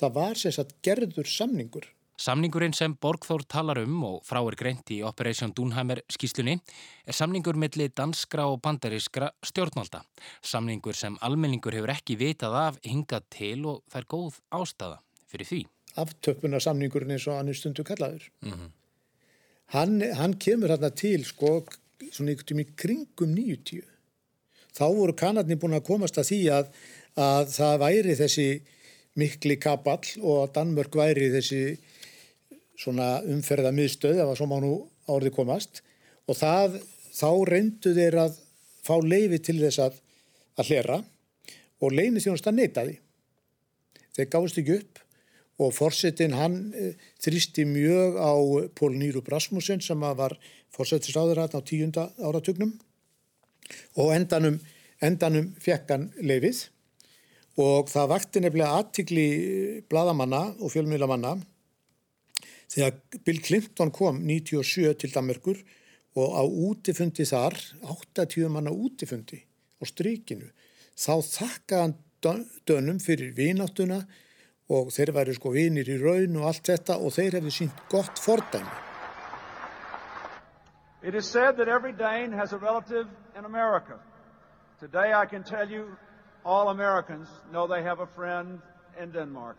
Það 0.00 0.14
var 0.16 0.38
sérstaklega 0.38 0.86
gerður 0.86 1.30
samningur. 1.30 1.88
Samningurinn 2.20 2.74
sem 2.76 2.92
Borgþór 3.00 3.46
talar 3.48 3.78
um 3.80 4.02
og 4.04 4.18
frá 4.28 4.38
er 4.42 4.56
greint 4.60 4.90
í 4.92 4.98
Operation 5.08 5.54
Dunhammer 5.56 6.02
skýslunni 6.12 6.58
er 6.60 7.16
samningur 7.16 7.56
milli 7.56 7.86
danskra 7.96 8.44
og 8.52 8.60
bandarískra 8.60 9.30
stjórnvalda. 9.48 10.02
Samningur 10.44 10.98
sem 10.98 11.16
almenningur 11.24 11.72
hefur 11.78 11.94
ekki 11.94 12.18
vitað 12.20 12.58
af 12.60 12.80
hingað 12.84 13.24
til 13.32 13.64
og 13.72 13.96
er 13.96 14.04
góð 14.04 14.36
ástæða 14.52 15.00
fyrir 15.32 15.48
því. 15.48 15.62
Aftöpuna 15.96 16.60
samningurinn 16.60 17.16
eins 17.16 17.24
og 17.26 17.40
hann 17.40 17.48
er 17.48 17.56
stundu 17.56 17.84
kallaður. 17.88 18.28
Mm 18.44 18.52
-hmm. 18.52 18.68
Hann, 19.74 20.00
hann 20.16 20.36
kemur 20.40 20.72
hérna 20.72 20.90
til 20.94 21.24
sko 21.28 21.60
svona 22.10 22.34
ykkur 22.34 22.50
tími 22.50 22.66
kringum 22.78 23.34
90 23.36 23.86
þá 24.76 24.84
voru 24.96 25.14
kanadni 25.16 25.58
búin 25.60 25.78
að 25.78 25.86
komast 25.88 26.18
að 26.20 26.30
því 26.30 26.40
að, 26.56 26.70
að 27.20 27.54
það 27.54 27.80
væri 27.84 28.18
þessi 28.18 28.48
mikli 29.20 29.56
kapall 29.60 30.06
og 30.22 30.44
að 30.44 30.52
Danmörk 30.56 30.96
væri 30.96 31.30
þessi 31.34 31.62
svona 32.80 33.18
umferða 33.28 33.72
miðstöð 33.76 34.22
eða 34.22 34.36
svo 34.38 34.48
má 34.48 34.56
nú 34.62 34.72
árið 35.10 35.34
komast. 35.36 35.82
Og 36.30 36.38
það, 36.38 36.78
þá 37.12 37.30
reyndu 37.50 37.92
þeir 37.96 38.18
að 38.24 38.38
fá 38.86 38.94
leifi 39.02 39.40
til 39.44 39.58
þess 39.60 39.82
að, 39.84 39.98
að 40.56 40.70
hlera 40.70 41.00
og 41.80 41.96
leini 41.96 42.22
þjónast 42.22 42.48
að 42.48 42.58
neyta 42.60 42.86
því. 42.86 42.96
Þeir 44.16 44.30
gáðist 44.32 44.60
ekki 44.62 44.78
upp 44.78 45.02
og 45.60 45.74
fórsetin 45.76 46.34
hann 46.38 46.58
e, 46.72 46.94
þrýsti 47.20 47.66
mjög 47.68 48.16
á 48.16 48.32
Pól 48.76 48.96
Nýru 48.96 49.20
Brasmussen 49.24 49.82
sem 49.84 50.00
var 50.00 50.36
fórsetisráður 50.72 51.44
á 51.44 51.60
tíunda 51.60 52.08
áratugnum. 52.16 52.72
Og 54.00 54.14
endanum, 54.16 54.58
endanum 55.04 55.52
fekk 55.60 55.92
hann 55.92 56.08
leifið 56.24 56.68
og 57.60 57.90
það 57.92 58.12
vakti 58.14 58.40
nefnilega 58.40 58.78
aðtikli 58.80 59.26
bladamanna 59.90 60.46
og 60.58 60.72
fjölmjölamanna 60.72 61.34
þegar 62.70 63.20
Bill 63.26 63.42
Clinton 63.44 63.92
kom 63.92 64.22
97 64.24 64.94
til 65.02 65.12
Danmarkur 65.12 65.60
og 66.18 66.34
á 66.34 66.42
útifundi 66.42 67.26
þar, 67.28 67.54
80 67.86 68.48
manna 68.50 68.72
útifundi 68.72 69.42
á 69.78 69.82
strykinu, 69.86 70.48
þá 70.98 71.14
þakka 71.26 71.82
hann 71.84 71.96
dönum 72.68 72.98
fyrir 73.02 73.32
vináttuna 73.36 74.02
og 74.70 74.92
þeir 74.94 75.12
væri 75.14 75.34
sko 75.34 75.50
vinir 75.54 75.88
í 75.90 75.98
raun 75.98 76.38
og 76.38 76.46
allt 76.50 76.70
þetta 76.70 76.98
og 77.02 77.12
þeir 77.16 77.40
hefði 77.40 77.56
sínt 77.56 77.82
gott 77.90 78.22
fordæmi. 78.22 78.76
It 81.02 81.14
is 81.14 81.26
said 81.26 81.56
that 81.56 81.68
every 81.68 81.92
Dane 81.92 82.32
has 82.32 82.52
a 82.52 82.58
relative 82.58 83.08
in 83.36 83.44
America. 83.44 83.98
Today 84.80 85.12
I 85.14 85.26
can 85.26 85.42
tell 85.42 85.68
you 85.68 85.96
all 86.44 86.68
Americans 86.68 87.28
know 87.52 87.66
they 87.66 87.82
have 87.82 88.00
a 88.00 88.06
friend 88.06 88.60
in 89.02 89.10
Denmark. 89.10 89.56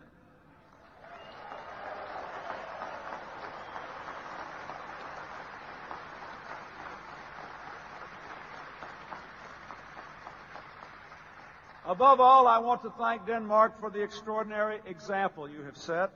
Above 11.84 12.20
all, 12.20 12.46
I 12.46 12.58
want 12.58 12.82
to 12.82 12.90
thank 12.90 13.26
Denmark 13.26 13.80
for 13.80 13.90
the 13.90 14.00
extraordinary 14.00 14.78
example 14.86 15.48
you 15.48 15.62
have 15.64 15.76
set, 15.76 16.10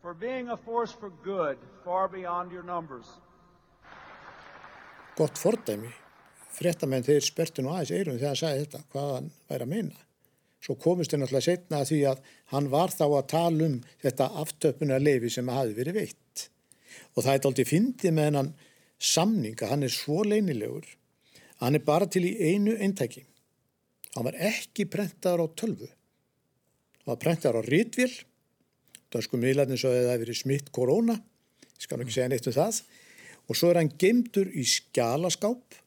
for 0.00 0.14
being 0.14 0.48
a 0.48 0.56
force 0.56 0.92
for 0.92 1.10
good 1.22 1.58
far 1.84 2.08
beyond 2.08 2.50
your 2.50 2.62
numbers. 2.62 3.06
gott 5.16 5.38
fordæmi. 5.38 5.90
Frettamenn 6.52 7.04
þeir 7.04 7.24
sperti 7.24 7.62
nú 7.64 7.72
aðeins 7.72 7.92
eirum 7.92 8.16
þegar 8.16 8.32
hann 8.32 8.40
sagði 8.40 8.64
þetta, 8.64 8.80
hvað 8.92 9.12
hann 9.14 9.28
væri 9.50 9.66
að 9.66 9.70
meina. 9.72 10.00
Svo 10.62 10.76
komist 10.80 11.12
þau 11.12 11.18
náttúrulega 11.20 11.46
setna 11.48 11.80
að 11.82 11.90
því 11.90 12.00
að 12.10 12.22
hann 12.52 12.68
var 12.72 12.94
þá 12.94 13.04
að 13.06 13.28
tala 13.32 13.68
um 13.68 13.76
þetta 14.04 14.28
aftöpuna 14.42 14.98
leifi 15.02 15.30
sem 15.32 15.48
hafi 15.52 15.76
verið 15.76 15.98
veitt. 15.98 16.44
Og 17.16 17.24
það 17.24 17.32
er 17.34 17.48
aldrei 17.50 17.68
fyndið 17.68 18.16
með 18.16 18.28
hennan 18.30 18.50
samning 19.12 19.56
að 19.58 19.72
hann 19.74 19.86
er 19.88 19.94
svo 19.94 20.22
leinilegur 20.24 20.88
hann 21.62 21.78
er 21.78 21.84
bara 21.86 22.08
til 22.10 22.24
í 22.26 22.32
einu 22.52 22.74
eintæki. 22.74 23.24
Hann 24.16 24.28
var 24.28 24.36
ekki 24.36 24.86
prentaður 24.92 25.46
á 25.46 25.56
tölvu. 25.56 25.88
Hann 27.02 27.12
var 27.14 27.20
prentaður 27.22 27.62
á 27.64 27.68
rítvél. 27.68 28.12
Það 29.12 29.26
sko 29.26 29.40
miðlarnir 29.40 29.80
svo 29.80 29.92
að 29.92 29.98
það 29.98 30.12
hefði 30.12 30.24
verið 30.24 30.40
smitt 30.40 30.72
korona. 30.74 31.16
Ég 31.72 31.86
skal 31.86 32.00
ekki 32.00 32.14
segja 32.14 32.30
neitt 32.32 32.48
um 32.48 32.56
það 32.56 32.82
og 33.50 33.58
svo 33.58 33.72
er 33.72 33.80
hann 33.80 33.90
gemdur 33.98 34.50
í 34.54 34.64
skjálaskáp 34.68 35.78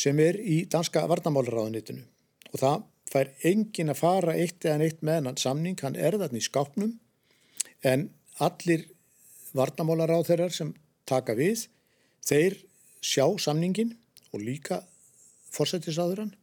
sem 0.00 0.20
er 0.22 0.38
í 0.38 0.62
danska 0.70 1.02
varnamálraðanitinu 1.10 2.04
og 2.52 2.62
það 2.62 2.84
fær 3.10 3.32
engin 3.50 3.90
að 3.90 4.00
fara 4.00 4.36
eitt 4.38 4.64
eða 4.64 4.78
neitt 4.82 5.02
með 5.06 5.26
hann 5.26 5.40
samning, 5.40 5.78
hann 5.82 5.98
er 5.98 6.16
þarna 6.18 6.38
í 6.38 6.46
skápnum 6.46 6.92
en 7.86 8.06
allir 8.40 8.86
varnamálaráðherrar 9.56 10.54
sem 10.54 10.72
taka 11.10 11.34
við, 11.34 11.66
þeir 12.22 12.56
sjá 13.02 13.26
samningin 13.42 13.96
og 14.30 14.44
líka 14.44 14.84
fórsættisáðurann 15.50 16.36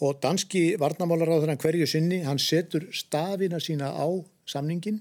og 0.00 0.18
danski 0.20 0.76
varnamálaráðherran 0.80 1.60
hverju 1.60 1.86
sinni, 1.88 2.22
hann 2.26 2.40
setur 2.42 2.88
stafina 2.92 3.60
sína 3.62 3.92
á 3.96 4.08
samningin 4.46 5.00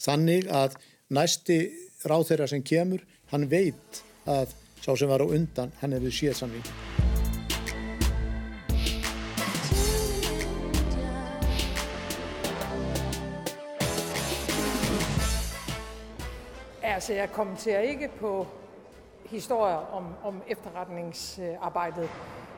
þannig 0.00 0.48
að 0.52 0.76
næsti 1.12 1.60
ráð 2.08 2.30
þeirra 2.30 2.48
sem 2.50 2.64
kemur, 2.64 3.04
hann 3.32 3.48
veit 3.50 4.02
að 4.28 4.52
sá 4.80 4.94
sem 4.96 5.08
var 5.08 5.24
á 5.24 5.26
undan, 5.28 5.72
hann 5.80 5.96
hefur 5.96 6.12
séð 6.14 6.36
samning. 6.40 6.64
Altså, 17.00 17.14
jeg 17.16 17.30
kommenterer 17.32 17.82
ikke 17.94 18.08
på 18.20 18.30
historier 19.30 19.94
om, 19.94 20.14
om 20.22 20.42
efterretningsarbejdet, 20.46 22.08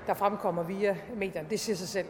der 0.06 0.14
fremkommer 0.14 0.62
via 0.62 0.96
medierne. 1.14 1.48
Det 1.50 1.60
siger 1.60 1.76
sig 1.76 1.88
selv. 1.88 2.08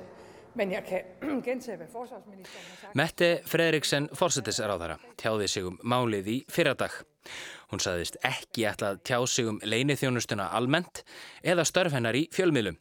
Men 0.54 0.72
ég 0.72 0.84
kan 0.84 1.00
gentage 1.46 1.78
hvað 1.80 1.92
forsvarsministern 1.92 2.66
har 2.68 2.80
sagt. 2.80 2.96
Mette 2.98 3.28
Fredriksen, 3.48 4.08
fórsetisráðara, 4.16 4.98
tjáði 5.20 5.48
sig 5.48 5.64
um 5.68 5.78
málið 5.80 6.28
í 6.28 6.36
fyrradag. 6.52 6.98
Hún 7.72 7.80
saðist 7.80 8.18
ekki 8.26 8.66
ætla 8.68 8.92
að 8.92 9.00
tjá 9.08 9.16
sig 9.30 9.48
um 9.48 9.60
leinithjónustuna 9.64 10.50
almennt 10.52 11.06
eða 11.40 11.64
störf 11.64 11.96
hennar 11.96 12.18
í 12.18 12.26
fjölmiðlum. 12.34 12.76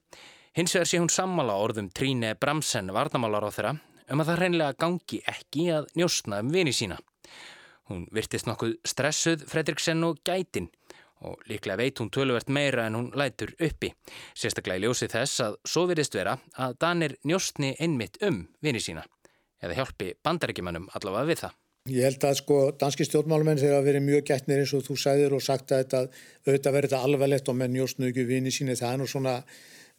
Hins 0.58 0.76
vegar 0.76 0.90
sé 0.90 1.00
hún 1.00 1.14
sammála 1.14 1.56
orðum 1.64 1.88
Tríne 1.96 2.34
Bramsen 2.36 2.92
varnamálar 2.92 3.48
á 3.48 3.52
þeirra 3.56 3.78
um 4.12 4.20
að 4.20 4.34
það 4.34 4.42
hreinlega 4.42 4.80
gangi 4.84 5.22
ekki 5.32 5.70
að 5.72 5.88
njóstna 5.96 6.42
um 6.44 6.52
vini 6.52 6.74
sína. 6.76 7.00
Hún 7.88 8.04
virtist 8.12 8.48
nokkuð 8.48 8.78
stressuð 8.88 9.46
Fredriksen 9.48 10.04
og 10.08 10.20
gætin 10.28 10.68
og 11.28 11.42
líklega 11.50 11.78
veit 11.78 12.00
hún 12.02 12.12
töluvert 12.14 12.50
meira 12.50 12.88
en 12.88 12.98
hún 12.98 13.10
lætur 13.18 13.54
uppi. 13.60 13.92
Sérstaklega 14.34 14.82
í 14.82 14.86
ljósi 14.86 15.10
þess 15.12 15.44
að 15.46 15.58
svo 15.68 15.88
virðist 15.90 16.16
vera 16.18 16.38
að 16.58 16.78
Danir 16.82 17.18
njóstni 17.28 17.76
einmitt 17.80 18.22
um 18.26 18.46
vini 18.64 18.82
sína 18.82 19.06
eða 19.62 19.78
hjálpi 19.78 20.14
bandarækjumannum 20.26 20.90
allavega 20.98 21.30
við 21.30 21.44
það. 21.44 21.58
Ég 21.90 22.06
held 22.06 22.26
að 22.30 22.36
sko 22.38 22.56
danski 22.78 23.06
stjórnmálumenn 23.08 23.58
þegar 23.58 23.80
að 23.80 23.88
verið 23.90 24.04
mjög 24.06 24.26
gætnir 24.30 24.60
eins 24.62 24.74
og 24.78 24.84
þú 24.86 24.98
sæðir 25.02 25.34
og 25.34 25.42
sagt 25.42 25.72
að 25.74 25.80
þetta 25.82 26.02
auðvitað 26.46 26.76
verið 26.76 26.92
þetta 26.92 27.06
alvarlegt 27.08 27.50
og 27.50 27.58
menn 27.58 27.78
jóstnu 27.78 28.12
ekki 28.12 28.26
vini 28.30 28.54
síni 28.54 28.76
það 28.78 28.94
er 28.94 29.00
nú 29.02 29.08
svona, 29.10 29.34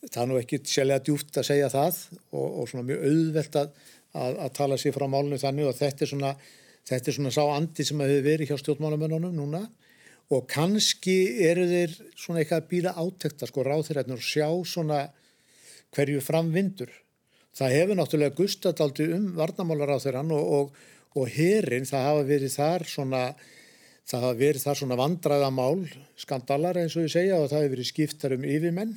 það 0.05 0.21
er 0.23 0.29
nú 0.31 0.39
ekki 0.39 0.61
sjálflega 0.63 1.05
djúft 1.09 1.41
að 1.43 1.49
segja 1.49 1.71
það 1.73 1.99
og, 2.31 2.47
og 2.47 2.71
svona 2.71 2.87
mjög 2.87 3.03
auðvelt 3.09 3.59
að, 3.63 3.73
að, 4.15 4.39
að 4.47 4.53
tala 4.61 4.79
sér 4.79 4.95
frá 4.95 5.07
málunum 5.11 5.43
þannig 5.43 5.73
og 5.73 5.79
þetta 5.81 6.07
er 6.07 6.13
svona, 6.13 6.33
þetta 6.93 7.11
er 7.11 7.19
svona 7.19 7.35
sá 7.35 7.43
andi 7.49 7.89
sem 7.89 8.05
að 8.05 8.15
hefur 8.15 8.29
verið 8.29 8.53
hjá 8.53 8.63
stjórnmálumennunum 8.63 9.35
núna 9.43 9.65
og 10.33 10.47
kannski 10.51 11.17
eru 11.45 11.67
þeir 11.69 11.99
svona 12.17 12.43
eitthvað 12.43 12.63
að 12.63 12.71
býða 12.71 12.97
átekta 13.03 13.49
sko 13.51 13.67
ráþirætnur 13.67 14.21
og 14.21 14.27
sjá 14.27 14.49
svona 14.69 15.03
hverju 15.93 16.23
framvindur. 16.25 16.91
Það 17.53 17.75
hefur 17.77 17.99
náttúrulega 17.99 18.37
gustadaldi 18.39 19.11
um 19.13 19.27
varnamálar 19.37 19.93
á 19.93 19.99
þeirran 20.01 20.33
og, 20.33 20.53
og 20.57 20.91
og 21.19 21.33
herin 21.33 21.89
það 21.89 22.07
hafa 22.09 22.29
verið 22.29 22.55
þar 22.57 22.85
svona 22.89 23.23
það 24.09 24.25
hafa 24.27 24.37
verið 24.39 24.67
þar 24.67 24.79
svona 24.81 24.99
vandraðamál 25.01 25.81
skandalar 26.21 26.79
eins 26.81 26.97
og 26.97 27.07
ég 27.07 27.15
segja 27.15 27.41
og 27.41 27.51
það 27.51 27.65
hefur 27.65 27.75
verið 27.77 27.91
skiptar 27.91 28.37
um 28.37 28.47
yfirmenn 28.49 28.95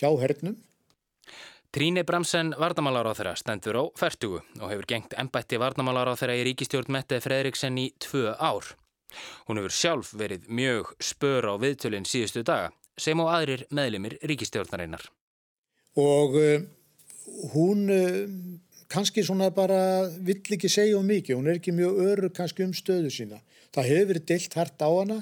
hjá 0.00 0.10
hernum. 0.20 0.58
Tríni 1.70 2.02
Bramsen 2.02 2.50
varnamálar 2.58 3.06
á 3.06 3.14
þeirra 3.14 3.36
stendur 3.38 3.78
á 3.78 3.84
færtugu 3.98 4.40
og 4.58 4.70
hefur 4.72 4.88
gengt 4.90 5.14
ennbætti 5.14 5.60
varnamálar 5.62 6.10
á 6.10 6.14
þeirra 6.18 6.38
í 6.40 6.46
ríkistjórn 6.50 6.90
Mette 6.90 7.20
Fredriksen 7.22 7.78
í 7.78 7.90
tvö 8.02 8.34
ár. 8.34 8.74
Hún 9.48 9.60
hefur 9.60 9.74
sjálf 9.74 10.12
verið 10.16 10.48
mjög 10.48 10.92
spör 11.02 11.50
á 11.50 11.54
viðtölinn 11.60 12.08
síðustu 12.08 12.44
daga 12.46 12.70
sem 13.00 13.20
og 13.22 13.30
aðrir 13.32 13.64
meðlimir 13.72 14.18
ríkistjórnarinnar. 14.26 15.06
Og 16.00 16.36
uh, 16.38 16.62
hún 17.54 17.86
uh, 17.90 18.24
kannski 18.90 19.24
svona 19.26 19.50
bara 19.54 20.08
vill 20.18 20.40
ekki 20.56 20.70
segja 20.70 20.98
um 20.98 21.08
mikið, 21.08 21.38
hún 21.38 21.50
er 21.50 21.60
ekki 21.60 21.74
mjög 21.74 22.00
öru 22.10 22.32
kannski 22.34 22.66
um 22.66 22.74
stöðu 22.76 23.12
sína. 23.14 23.40
Það 23.74 23.92
hefur 23.92 24.10
verið 24.12 24.26
deilt 24.30 24.56
hært 24.58 24.82
á 24.82 24.90
hana, 24.90 25.18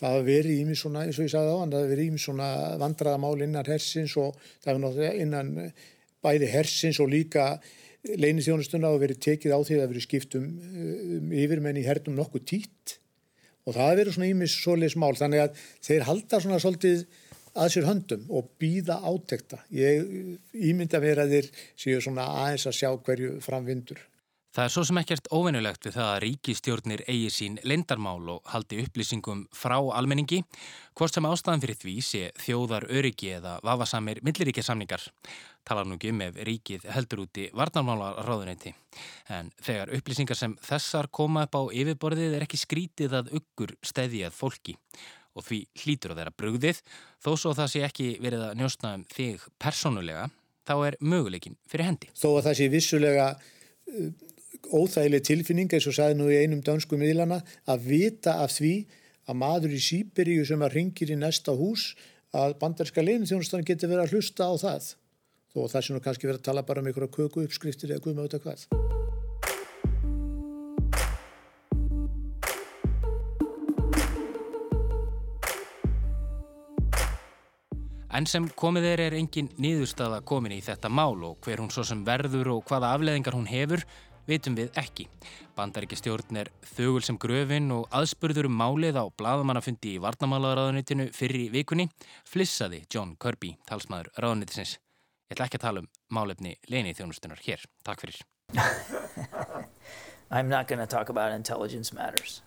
það 0.00 0.16
hefur 0.16 0.28
verið 0.28 0.62
ími 0.62 0.78
svona, 0.78 1.04
eins 1.06 1.18
og 1.18 1.26
ég 1.26 1.34
sagði 1.34 1.54
á 1.56 1.60
hann, 1.60 1.72
það 1.72 1.84
hefur 1.84 1.94
verið 1.94 2.10
ími 2.10 2.22
svona 2.24 2.50
vandraðamál 2.80 3.46
innan 3.46 3.70
hersins 3.70 4.16
og 4.20 4.36
það 4.60 4.70
hefur 4.70 4.82
náttúrulega 4.84 5.24
innan 5.24 5.52
bæði 6.20 6.50
hersins 6.52 7.00
og 7.00 7.10
líka 7.12 7.46
leinið 8.20 8.48
þjónustuna 8.48 8.92
og 8.92 9.02
verið 9.02 9.20
tekið 9.26 9.56
á 9.56 9.60
því 9.60 9.78
að 9.78 9.90
verið 9.92 10.06
skipt 10.06 10.36
um, 10.38 10.48
um 11.16 11.32
yfirmenn 11.36 11.80
í 11.80 11.84
hernum 11.84 12.16
nokkuð 12.16 12.46
títt 12.48 12.96
og 13.66 13.74
það 13.74 13.88
hefur 13.88 14.00
verið 14.00 14.16
svona 14.16 14.30
ími 14.30 14.50
svoleiðs 14.50 14.96
mál, 15.00 15.12
þannig 15.18 15.44
að 15.44 15.64
þeir 15.86 16.06
halda 16.08 16.40
svona 16.40 16.60
svolítið 16.62 17.04
að 17.60 17.72
sér 17.74 17.88
höndum 17.88 18.28
og 18.30 18.52
býða 18.62 19.00
átekta. 19.10 19.58
Ég 19.74 20.06
ímynda 20.54 21.00
mér 21.02 21.24
að 21.24 21.34
þeir 21.34 21.50
séu 21.74 22.02
svona 22.04 22.28
aðeins 22.44 22.68
að 22.70 22.78
sjá 22.78 22.90
hverju 22.94 23.38
framvindur. 23.44 24.00
Það 24.50 24.64
er 24.64 24.72
svo 24.74 24.82
sem 24.82 24.98
ekkert 24.98 25.28
óvinnulegt 25.30 25.84
við 25.86 25.92
það 25.94 26.08
að 26.10 26.20
ríkistjórnir 26.24 27.02
eigi 27.06 27.28
sín 27.30 27.58
lendarmál 27.62 28.32
og 28.32 28.48
haldi 28.50 28.80
upplýsingum 28.82 29.44
frá 29.54 29.76
almenningi, 29.78 30.40
hvort 30.98 31.14
sem 31.14 31.28
ástæðan 31.28 31.62
fyrir 31.62 31.78
því 31.78 31.92
sé 32.02 32.22
þjóðar 32.42 32.88
öryggi 32.90 33.30
eða 33.36 33.52
vafasamir 33.62 34.18
milliríkjasamningar. 34.26 35.04
Talar 35.62 35.86
nú 35.86 35.94
ekki 35.94 36.10
um 36.10 36.24
ef 36.24 36.40
ríkið 36.48 36.88
heldur 36.90 37.22
úti 37.28 37.44
varnarmálaráðuneyti. 37.60 38.72
En 39.30 39.52
þegar 39.62 39.92
upplýsingar 40.00 40.40
sem 40.40 40.56
þessar 40.66 41.06
koma 41.14 41.46
upp 41.46 41.54
á 41.54 41.62
yfirborðið 41.70 42.34
er 42.40 42.46
ekki 42.48 42.58
skrítið 42.58 43.14
að 43.20 43.30
uggur 43.38 43.76
stæðjað 43.86 44.34
fólki 44.34 44.74
og 45.38 45.46
því 45.46 45.60
hlýtur 45.84 46.10
að 46.10 46.24
þeirra 46.24 46.34
brugðið 46.42 46.82
þó 47.22 47.30
svo 47.38 47.54
það 47.54 47.70
sé 47.70 47.84
ekki 47.86 48.08
verið 48.18 48.42
að 48.48 48.58
njóstna 48.58 48.96
um 48.98 49.06
þig 49.14 49.46
persónulega, 49.62 50.26
þá 50.66 50.74
er 50.88 50.98
möguleikin 50.98 51.54
fyrir 51.70 51.86
hendi. 51.86 52.10
Þó 52.18 52.32
að 52.32 52.48
það 52.48 52.58
sé 52.58 52.68
vissulega 52.74 53.28
óþægileg 54.68 55.24
tilfinning 55.26 55.72
eins 55.72 55.88
og 55.88 55.96
sagði 55.96 56.18
nú 56.18 56.28
í 56.30 56.38
einum 56.42 56.62
dansku 56.64 56.98
miðlana 57.00 57.40
að 57.70 57.86
vita 57.88 58.36
af 58.44 58.54
því 58.58 58.74
að 59.30 59.38
maður 59.40 59.76
í 59.76 59.82
Sýberíu 59.84 60.46
sem 60.46 60.62
að 60.62 60.76
ringir 60.76 61.12
í 61.14 61.18
næsta 61.18 61.54
hús 61.56 61.94
að 62.36 62.56
bandarska 62.60 63.02
leinithjónustan 63.02 63.66
getur 63.66 63.90
verið 63.90 64.06
að 64.06 64.16
hlusta 64.16 64.46
á 64.46 64.54
það. 64.60 64.92
Þó 65.50 65.58
að 65.64 65.72
það 65.74 65.84
sé 65.86 65.94
nú 65.94 66.04
kannski 66.04 66.30
verið 66.30 66.40
að 66.40 66.48
tala 66.50 66.66
bara 66.66 66.82
um 66.82 66.90
einhverja 66.90 67.14
köku 67.16 67.46
uppskriftir 67.46 67.94
eða 67.94 68.04
guðma 68.04 68.26
auðvitað 68.26 68.44
hvað. 68.46 68.68
En 78.10 78.26
sem 78.26 78.46
komið 78.58 78.84
er 78.90 79.00
er 79.06 79.14
engin 79.16 79.48
niðurstaða 79.62 80.18
komin 80.26 80.52
í 80.56 80.62
þetta 80.64 80.90
mál 80.90 81.14
og 81.24 81.38
hver 81.46 81.62
hún 81.62 81.70
svo 81.72 81.84
sem 81.86 82.02
verður 82.04 82.56
og 82.56 82.64
hvaða 82.68 82.90
afleðingar 82.96 83.36
hún 83.38 83.46
hefur 83.48 83.84
vitum 84.30 84.56
við 84.58 84.70
ekki. 84.78 85.06
Bandaríkistjórn 85.58 86.38
er 86.40 86.50
þögul 86.76 87.02
sem 87.04 87.18
gröfin 87.20 87.70
og 87.74 87.88
aðspurður 87.94 88.48
um 88.48 88.56
málið 88.60 89.00
á 89.02 89.04
bladamannafundi 89.18 89.96
í 89.96 90.02
Varnamálaráðunitinu 90.04 91.10
fyrir 91.16 91.46
í 91.46 91.50
vikunni 91.52 91.88
flissaði 92.28 92.84
John 92.92 93.16
Kirby, 93.20 93.56
talsmaður 93.68 94.12
ráðunitisins. 94.22 94.78
Ég 95.30 95.36
ætla 95.36 95.48
ekki 95.50 95.60
að 95.60 95.66
tala 95.66 95.82
um 95.84 95.90
málefni 96.14 96.56
leini 96.70 96.94
þjónustunar 96.96 97.42
hér. 97.44 97.66
Takk 97.86 98.06
fyrir. 98.06 98.22
I'm 100.30 100.48
not 100.48 100.68
going 100.68 100.78
to 100.78 100.86
talk 100.86 101.08
about 101.08 101.32
intelligence 101.32 101.92
matters. 101.92 102.42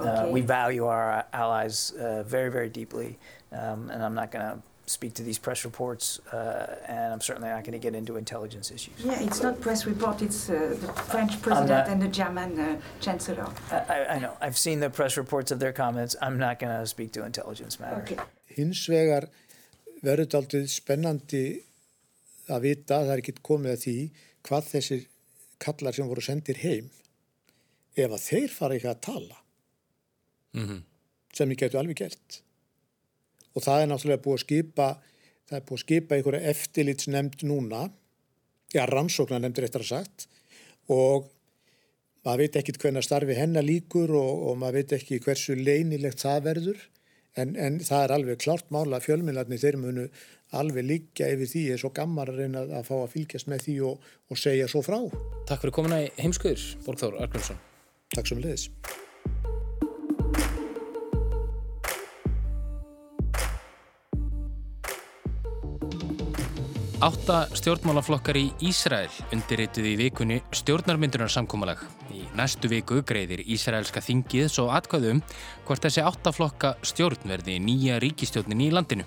Okay. 0.00 0.08
Uh, 0.08 0.28
we 0.30 0.40
value 0.40 0.86
our 0.86 1.24
allies 1.32 1.92
uh, 1.98 2.22
very, 2.22 2.50
very 2.50 2.68
deeply 2.68 3.18
um, 3.52 3.90
and 3.90 4.02
I'm 4.02 4.14
not 4.14 4.30
going 4.30 4.44
to 4.44 4.62
speak 4.88 5.14
to 5.14 5.22
these 5.22 5.38
press 5.38 5.64
reports, 5.64 6.18
uh, 6.32 6.76
and 6.86 7.12
I'm 7.12 7.20
certainly 7.20 7.48
not 7.50 7.62
going 7.64 7.72
to 7.72 7.78
get 7.78 7.94
into 7.94 8.16
intelligence 8.16 8.70
issues. 8.70 8.94
Yeah, 9.04 9.20
it's 9.20 9.42
not 9.42 9.60
press 9.60 9.86
report, 9.86 10.22
it's 10.22 10.48
uh, 10.48 10.76
the 10.80 10.88
French 11.12 11.40
president 11.42 11.70
not, 11.70 11.88
and 11.88 12.02
the 12.02 12.08
German 12.08 12.58
uh, 12.58 12.76
chancellor. 13.00 13.46
I, 13.70 14.16
I, 14.16 14.18
know. 14.18 14.32
I've 14.40 14.56
seen 14.56 14.80
the 14.80 14.90
press 14.90 15.16
reports 15.16 15.50
of 15.52 15.58
their 15.58 15.72
comments. 15.72 16.16
I'm 16.22 16.38
not 16.38 16.58
going 16.58 16.74
to 16.80 16.86
speak 16.86 17.12
to 17.12 17.24
intelligence 17.24 17.78
matters. 17.78 18.10
Okay. 18.12 18.18
Hins 18.56 18.86
vegar 18.88 19.28
verður 20.02 20.40
aldrei 20.40 20.64
spennandi 20.70 21.44
að 22.48 22.64
vita, 22.64 23.02
það 23.04 23.12
er 23.12 23.22
ekki 23.22 23.36
komið 23.44 23.74
að 23.74 23.84
því, 23.84 23.96
hvað 24.48 24.72
þessir 24.72 25.06
kallar 25.60 25.96
sem 25.96 26.08
voru 26.08 26.24
sendir 26.24 26.60
heim, 26.64 26.90
ef 27.98 28.12
að 28.14 28.24
þeir 28.24 28.52
fara 28.54 28.78
ekki 28.78 28.88
að 28.88 29.00
tala, 29.04 29.40
mm 30.56 30.66
-hmm. 30.66 30.84
sem 31.34 31.50
ég 31.52 31.60
getur 31.60 31.82
alveg 31.82 32.06
gert 32.06 32.42
og 33.54 33.64
það 33.64 33.82
er 33.82 33.90
náttúrulega 33.92 34.24
búið 34.24 34.38
að 34.38 34.44
skipa 34.44 34.88
það 35.48 35.56
er 35.58 35.64
búið 35.64 35.78
að 35.78 35.84
skipa 35.84 36.16
einhverja 36.16 36.52
eftirlitsnemnd 36.52 37.44
núna. 37.48 37.88
Já, 38.74 38.84
rannsóknar 38.90 39.40
nefndir 39.42 39.68
eftir 39.68 39.84
að 39.84 39.92
sagt. 39.94 40.28
Og 40.92 41.28
maður 42.26 42.44
veit 42.44 42.58
ekki 42.60 42.76
hvernig 42.76 43.06
starfi 43.06 43.36
hennar 43.38 43.64
líkur 43.64 44.12
og, 44.18 44.44
og 44.50 44.60
maður 44.60 44.82
veit 44.82 44.96
ekki 44.98 45.20
hversu 45.24 45.56
leinilegt 45.56 46.24
það 46.24 46.44
verður. 46.50 46.84
En, 47.38 47.54
en 47.56 47.78
það 47.84 48.04
er 48.04 48.16
alveg 48.16 48.42
klart 48.42 48.72
mála 48.74 49.00
fjölminlarni 49.04 49.60
þeir 49.60 49.78
munu 49.80 50.08
alveg 50.58 50.86
líka 50.88 51.28
yfir 51.28 51.48
því 51.48 51.64
er 51.74 51.80
svo 51.80 51.92
gammar 51.94 52.32
að 52.32 52.42
reyna 52.42 52.64
að 52.80 52.88
fá 52.88 52.94
að 52.98 53.12
fylgjast 53.14 53.50
með 53.52 53.66
því 53.66 53.76
og, 53.90 54.08
og 54.32 54.40
segja 54.40 54.70
svo 54.70 54.82
frá. 54.84 54.98
Takk 55.48 55.64
fyrir 55.64 55.76
komuna 55.80 56.00
í 56.06 56.08
heimskuður, 56.18 56.64
Borgþór 56.88 57.20
Argrímsson 57.20 57.60
Takk 58.16 58.32
sem 58.32 58.40
leðis 58.40 58.70
Átta 66.98 67.44
stjórnmálaflokkar 67.54 68.34
í 68.40 68.48
Ísrael 68.66 69.12
undirrituði 69.30 69.92
í 69.94 69.98
vikunni 70.00 70.38
stjórnarmyndunarsamkómalag. 70.58 71.84
Í 72.10 72.24
næstu 72.34 72.66
viku 72.72 73.04
greiðir 73.06 73.44
Ísraelska 73.46 74.02
þingið 74.02 74.48
svo 74.50 74.64
atkvæðum 74.74 75.20
hvort 75.68 75.86
þessi 75.86 76.02
áttaflokka 76.02 76.72
stjórn 76.82 77.30
verði 77.30 77.60
nýja 77.62 78.00
ríkistjórnin 78.02 78.64
í 78.66 78.72
landinu. 78.74 79.06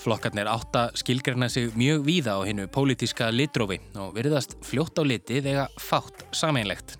Flokkarnir 0.00 0.48
átta 0.48 0.86
skilgreina 0.96 1.50
sig 1.52 1.76
mjög 1.76 2.06
víða 2.08 2.38
á 2.40 2.48
hennu 2.48 2.64
pólitíska 2.72 3.28
litrófi 3.28 3.76
og 4.00 4.16
verðast 4.16 4.56
fljótt 4.64 4.96
á 4.96 5.04
liti 5.04 5.44
þegar 5.44 5.76
fátt 5.76 6.24
sameinlegt. 6.32 6.96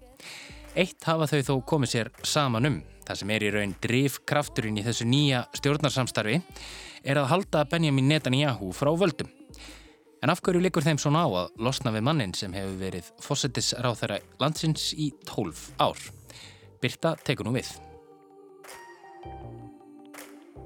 Eitt 0.76 1.08
hafa 1.08 1.30
þau 1.32 1.40
þó 1.48 1.54
komið 1.72 1.94
sér 1.94 2.12
saman 2.20 2.68
um. 2.68 2.78
Það 3.08 3.22
sem 3.22 3.32
er 3.32 3.48
í 3.48 3.54
raun 3.56 3.74
drifkrafturinn 3.80 4.76
í 4.76 4.84
þessu 4.84 5.08
nýja 5.08 5.46
stjórnarsamstarfi 5.56 6.42
er 7.00 7.16
að 7.16 7.32
halda 7.32 7.64
Benjamin 7.64 8.12
Netanyahu 8.12 8.74
frá 8.76 8.92
völdum. 8.92 9.37
En 10.22 10.32
af 10.32 10.40
hverju 10.42 10.60
likur 10.62 10.82
þeim 10.82 10.98
svona 10.98 11.22
á 11.22 11.28
að 11.44 11.60
losna 11.62 11.92
við 11.94 12.06
mannin 12.08 12.32
sem 12.34 12.54
hefur 12.56 12.78
verið 12.80 13.10
fósettisráð 13.22 14.00
þeirra 14.00 14.16
landsins 14.42 14.88
í 14.98 15.12
12 15.28 15.60
ár? 15.78 16.00
Birta 16.82 17.14
tekur 17.22 17.46
nú 17.46 17.54
við. 17.54 17.70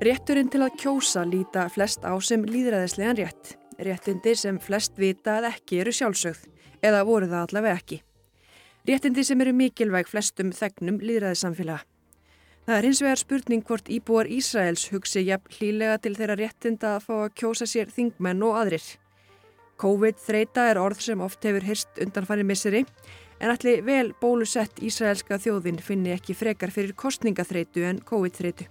Rétturinn 0.02 0.48
til 0.50 0.62
að 0.64 0.78
kjósa 0.80 1.26
líta 1.28 1.66
flest 1.70 2.02
á 2.02 2.16
sem 2.24 2.42
líðræðislegan 2.48 3.20
rétt. 3.20 3.52
Réttindi 3.78 4.32
sem 4.38 4.56
flest 4.60 4.96
vita 4.98 5.36
að 5.38 5.50
ekki 5.52 5.82
eru 5.82 5.92
sjálfsögð, 5.94 6.40
eða 6.82 7.04
voru 7.06 7.28
það 7.28 7.44
allavega 7.46 7.78
ekki. 7.78 8.00
Réttindi 8.88 9.22
sem 9.24 9.40
eru 9.44 9.52
mikilvæg 9.54 10.08
flestum 10.10 10.50
þegnum 10.56 10.98
líðræðissamfélaga. 11.04 11.84
Það 12.62 12.76
er 12.78 12.86
hins 12.86 13.02
vegar 13.02 13.20
spurning 13.20 13.62
hvort 13.66 13.88
íbúar 13.90 14.28
Ísraels 14.30 14.88
hugsi 14.94 15.24
jafn 15.26 15.54
hlílega 15.58 15.96
til 16.02 16.14
þeirra 16.14 16.36
réttinda 16.38 16.96
að 16.96 17.06
fá 17.08 17.14
að 17.20 17.32
kjósa 17.40 17.66
sér 17.66 17.90
þingmenn 17.90 18.44
og 18.46 18.58
aðrir. 18.60 18.84
COVID-þreita 19.82 20.70
er 20.70 20.78
orð 20.78 21.02
sem 21.02 21.20
oft 21.24 21.42
hefur 21.44 21.66
hyrst 21.66 21.98
undanfæri 22.00 22.46
misseri 22.46 22.84
En 23.42 23.50
allir 23.50 23.80
vel 23.82 24.12
bólusett 24.22 24.78
Ísraelska 24.86 25.34
þjóðin 25.42 25.80
finni 25.82 26.12
ekki 26.14 26.36
frekar 26.38 26.70
fyrir 26.70 26.94
kostningaþreitu 26.94 27.82
en 27.88 27.98
COVID-þreitu. 28.06 28.68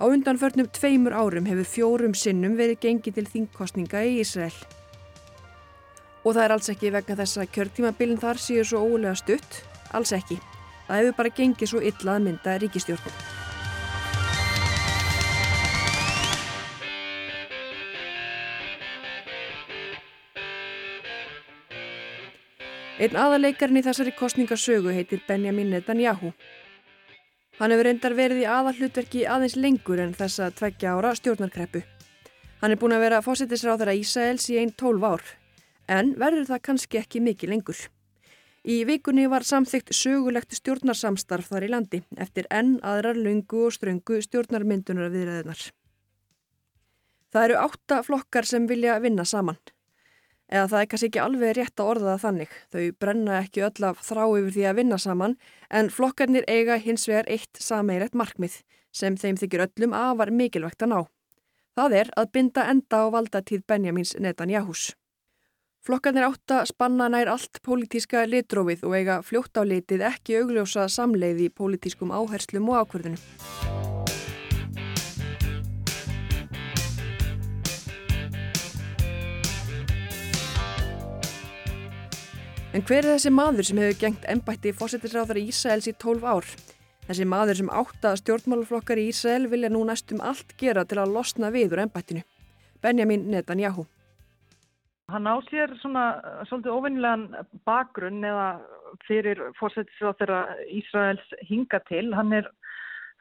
Á 0.00 0.04
undanförnum 0.08 0.70
tveimur 0.72 1.12
árum 1.12 1.48
hefur 1.48 1.68
fjórum 1.68 2.16
sinnum 2.16 2.56
verið 2.56 2.80
gengið 2.86 3.20
til 3.20 3.26
þingkostninga 3.34 4.04
í 4.08 4.16
Ísrael. 4.24 4.56
Og 6.24 6.32
það 6.32 6.44
er 6.46 6.56
alls 6.56 6.72
ekki 6.72 6.96
vegna 6.96 7.20
þess 7.20 7.44
að 7.44 7.52
kjörtímabilin 7.52 8.20
þar 8.24 8.40
séu 8.40 8.64
svo 8.64 8.80
ólega 8.80 9.16
stutt, 9.20 9.62
alls 9.92 10.16
ekki. 10.16 10.40
Það 10.88 11.02
hefur 11.02 11.18
bara 11.20 11.38
gengið 11.40 11.74
svo 11.74 11.84
illa 11.84 12.16
að 12.16 12.30
mynda 12.30 12.60
ríkistjórnum. 12.64 13.35
Einn 22.96 23.12
aðaleikarinn 23.20 23.76
í 23.76 23.82
þessari 23.84 24.12
kostningasögu 24.16 24.88
heitir 24.88 25.20
Benjamin 25.28 25.68
Netanyahu. 25.68 26.30
Hann 27.58 27.74
hefur 27.74 27.88
reyndar 27.90 28.14
verið 28.16 28.40
í 28.40 28.46
aðallutverki 28.48 29.26
aðeins 29.28 29.56
lengur 29.60 30.00
en 30.00 30.14
þessa 30.16 30.48
tveggja 30.56 30.94
ára 30.96 31.10
stjórnarkreppu. 31.18 31.82
Hann 32.62 32.72
er 32.72 32.80
búin 32.80 32.96
að 32.96 33.04
vera 33.04 33.20
fósittisráð 33.20 33.82
þeirra 33.82 33.98
Ísæls 34.00 34.48
í 34.48 34.56
einn 34.62 34.72
tólf 34.80 35.04
ár, 35.04 35.26
en 35.92 36.14
verður 36.16 36.48
það 36.54 36.64
kannski 36.70 37.02
ekki 37.02 37.20
mikið 37.20 37.52
lengur. 37.52 37.84
Í 38.64 38.80
vikunni 38.88 39.28
var 39.28 39.44
samþygt 39.44 39.92
sögulegt 39.92 40.56
stjórnarsamstarf 40.56 41.52
þar 41.52 41.68
í 41.68 41.72
landi 41.76 42.04
eftir 42.16 42.48
enn 42.48 42.78
aðrar 42.80 43.20
lungu 43.20 43.66
og 43.68 43.76
ströngu 43.76 44.22
stjórnarmyndunar 44.24 45.12
viðræðunar. 45.12 45.68
Það 47.28 47.44
eru 47.44 47.60
átta 47.60 48.02
flokkar 48.08 48.48
sem 48.48 48.64
vilja 48.66 48.96
vinna 49.04 49.28
saman. 49.28 49.60
Eða 50.46 50.66
það 50.70 50.80
er 50.80 50.88
kannski 50.90 51.08
ekki 51.10 51.22
alveg 51.22 51.54
rétt 51.56 51.80
að 51.82 51.88
orða 51.90 52.12
það 52.12 52.24
þannig. 52.24 52.52
Þau 52.72 52.84
brenna 53.02 53.38
ekki 53.40 53.64
öll 53.66 53.86
af 53.88 54.02
þrá 54.06 54.22
yfir 54.26 54.52
því 54.54 54.66
að 54.70 54.78
vinna 54.78 54.98
saman 55.02 55.34
en 55.70 55.90
flokkarnir 55.90 56.46
eiga 56.46 56.78
hins 56.82 57.08
vegar 57.10 57.26
eitt 57.26 57.58
sameirett 57.58 58.14
markmið 58.14 58.60
sem 58.94 59.16
þeim 59.18 59.40
þykir 59.40 59.66
öllum 59.66 59.96
afar 59.96 60.30
mikilvægt 60.30 60.86
að 60.86 60.92
ná. 60.92 61.00
Það 61.76 61.98
er 62.00 62.12
að 62.16 62.30
binda 62.32 62.68
enda 62.70 63.02
á 63.02 63.06
valdatíð 63.12 63.66
Benjamins 63.68 64.14
Netanyahus. 64.22 64.94
Flokkarnir 65.86 66.26
átta 66.26 66.64
spanna 66.66 67.06
nær 67.12 67.28
allt 67.30 67.60
pólitíska 67.62 68.24
litrófið 68.26 68.86
og 68.88 68.96
eiga 68.98 69.20
fljótt 69.22 69.60
á 69.60 69.62
litið 69.62 70.06
ekki 70.08 70.40
augljósa 70.40 70.88
samleið 70.90 71.46
í 71.46 71.52
pólitískum 71.54 72.14
áherslum 72.14 72.72
og 72.72 72.86
ákvörðunum. 72.86 73.75
En 82.76 82.82
hver 82.84 83.06
er 83.06 83.14
þessi 83.14 83.30
maður 83.32 83.64
sem 83.64 83.78
hefur 83.80 83.94
gengt 84.02 84.24
ennbætti 84.28 84.68
fósittisráðar 84.76 85.38
í 85.40 85.46
Ísraels 85.48 85.86
í 85.88 85.94
12 85.96 86.24
ár? 86.28 86.48
Þessi 87.06 87.24
maður 87.24 87.56
sem 87.56 87.70
átta 87.72 88.10
stjórnmáluflokkar 88.20 89.00
í 89.00 89.06
Ísrael 89.08 89.46
vilja 89.48 89.70
nú 89.72 89.80
næstum 89.88 90.20
allt 90.20 90.52
gera 90.60 90.84
til 90.84 90.98
að 91.00 91.14
losna 91.14 91.48
við 91.54 91.72
úr 91.72 91.86
ennbættinu. 91.86 92.20
Benjamin 92.84 93.24
Netanyahu. 93.32 93.86
Hann 95.08 95.24
á 95.24 95.40
sér 95.48 95.72
svona 95.80 96.04
svolítið 96.50 96.74
ofinlegan 96.74 97.24
bakgrunn 97.64 98.28
eða 98.28 98.50
fyrir 99.08 99.40
fósittisráðara 99.56 100.42
Ísraels 100.68 101.24
hinga 101.48 101.80
til. 101.88 102.10
Hann 102.12 102.36
er 102.42 102.52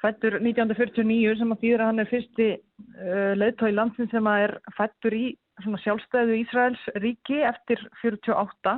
fættur 0.04 0.36
1949 0.41 1.39
sem 1.39 1.56
að 1.56 1.63
þýðra 1.63 1.89
hann 1.94 2.04
er 2.04 2.12
fyrsti 2.12 2.52
uh, 2.60 3.32
leðtói 3.39 3.72
landsin 3.72 4.12
sem 4.12 4.28
að 4.28 4.50
er 4.50 4.58
fættur 4.76 5.15
í 5.15 5.26
sjálfstæðu 5.63 6.36
Ísraels 6.41 6.82
ríki 7.00 7.41
eftir 7.48 7.80
48. 8.02 8.76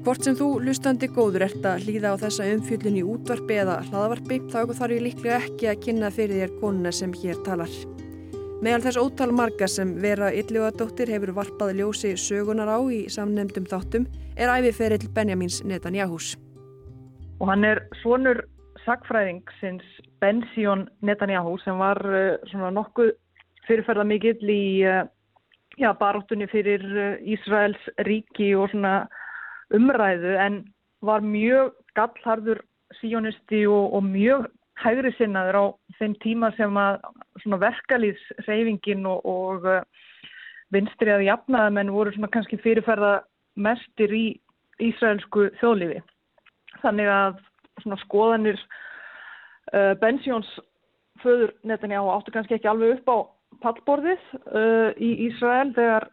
Hvort 0.00 0.24
sem 0.24 0.36
þú 0.36 0.46
lustandi 0.64 1.10
góður 1.12 1.44
ert 1.44 1.66
að 1.68 1.84
hlýða 1.84 2.14
á 2.16 2.22
þessa 2.22 2.46
umfjöldin 2.54 2.96
í 2.96 3.04
útvarpi 3.04 3.58
eða 3.60 3.80
hlaðavarpi 3.90 4.38
þá 4.48 4.60
þarf 4.72 4.94
ég 4.96 5.02
líklega 5.04 5.40
ekki 5.44 5.68
að 5.68 5.82
kynna 5.84 6.10
fyrir 6.14 6.40
þér 6.40 6.54
konuna 6.62 6.92
sem 6.96 7.12
hér 7.20 7.42
talar. 7.44 7.74
Meðal 8.64 8.82
þess 8.86 9.00
ótal 9.00 9.30
marga 9.36 9.68
sem 9.68 9.92
vera 10.00 10.32
yllugadóttir 10.36 11.12
hefur 11.12 11.34
varpað 11.36 11.76
ljósi 11.78 12.14
sögunar 12.16 12.68
á 12.72 12.80
í 12.92 13.02
samnemdum 13.12 13.68
þáttum 13.68 14.08
er 14.40 14.52
æfiferill 14.52 15.12
Benjamins 15.16 15.60
Netanyahus. 15.64 16.34
Og 17.40 17.48
hann 17.48 17.64
er 17.64 17.84
svonur 18.00 18.42
sagfræðingsins 18.86 19.84
Bensjón 20.20 20.88
Netanyahu 21.04 21.58
sem 21.64 21.76
var 21.80 22.00
uh, 22.04 22.36
svona 22.50 22.72
nokkuð 22.72 23.12
fyrirferða 23.70 24.06
mikill 24.08 24.52
í 24.52 24.62
uh, 24.88 25.04
já, 25.78 25.92
baróttunni 25.98 26.48
fyrir 26.50 26.84
uh, 26.90 27.16
Ísraels 27.22 27.80
ríki 28.08 28.52
og 28.58 28.70
svona 28.74 29.04
umræðu 29.74 30.36
en 30.42 30.62
var 31.06 31.22
mjög 31.24 31.72
gallharður 31.96 32.64
síonisti 33.00 33.64
og, 33.70 33.94
og 33.94 34.04
mjög 34.04 34.48
hægri 34.80 35.12
sinnaður 35.16 35.58
á 35.60 35.64
þeim 36.00 36.14
tíma 36.24 36.50
sem 36.56 36.76
að 36.80 37.00
verkalýðsreyfingin 37.64 39.06
og, 39.08 39.24
og 39.24 39.66
uh, 39.68 39.82
vinstri 40.74 41.12
að 41.12 41.26
jafnaðamenn 41.28 41.92
voru 41.94 42.30
kannski 42.32 42.60
fyrirferða 42.62 43.20
mestir 43.56 44.12
í 44.14 44.24
Ísraelsku 44.80 45.50
þjóðlifi. 45.60 46.00
Þannig 46.80 47.10
að 47.12 47.40
skoðanir 48.06 48.56
uh, 49.74 49.92
Bensjóns 50.00 50.48
föður 51.20 51.52
Netanyahu 51.68 52.08
áttu 52.14 52.32
kannski 52.32 52.56
ekki 52.56 52.70
alveg 52.70 52.98
upp 52.98 53.12
á 53.12 53.18
pallborðið 53.64 54.24
uh, 54.32 54.90
í 54.96 55.10
Ísrael 55.28 55.70
þegar 55.76 56.08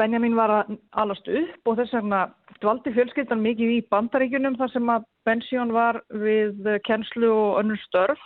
Benjamin 0.00 0.34
var 0.34 0.50
að 0.50 0.76
alast 0.98 1.28
upp 1.28 1.68
og 1.70 1.78
þess 1.78 1.94
vegna 1.94 2.22
dvaldi 2.62 2.92
fjölskyldan 2.94 3.42
mikið 3.44 3.74
í 3.76 3.80
bandaríkunum 3.92 4.56
þar 4.58 4.72
sem 4.72 4.92
að 4.94 5.08
Bensjón 5.28 5.74
var 5.74 6.00
við 6.24 6.70
kennslu 6.86 7.28
og 7.30 7.58
önnur 7.60 7.80
störf. 7.84 8.22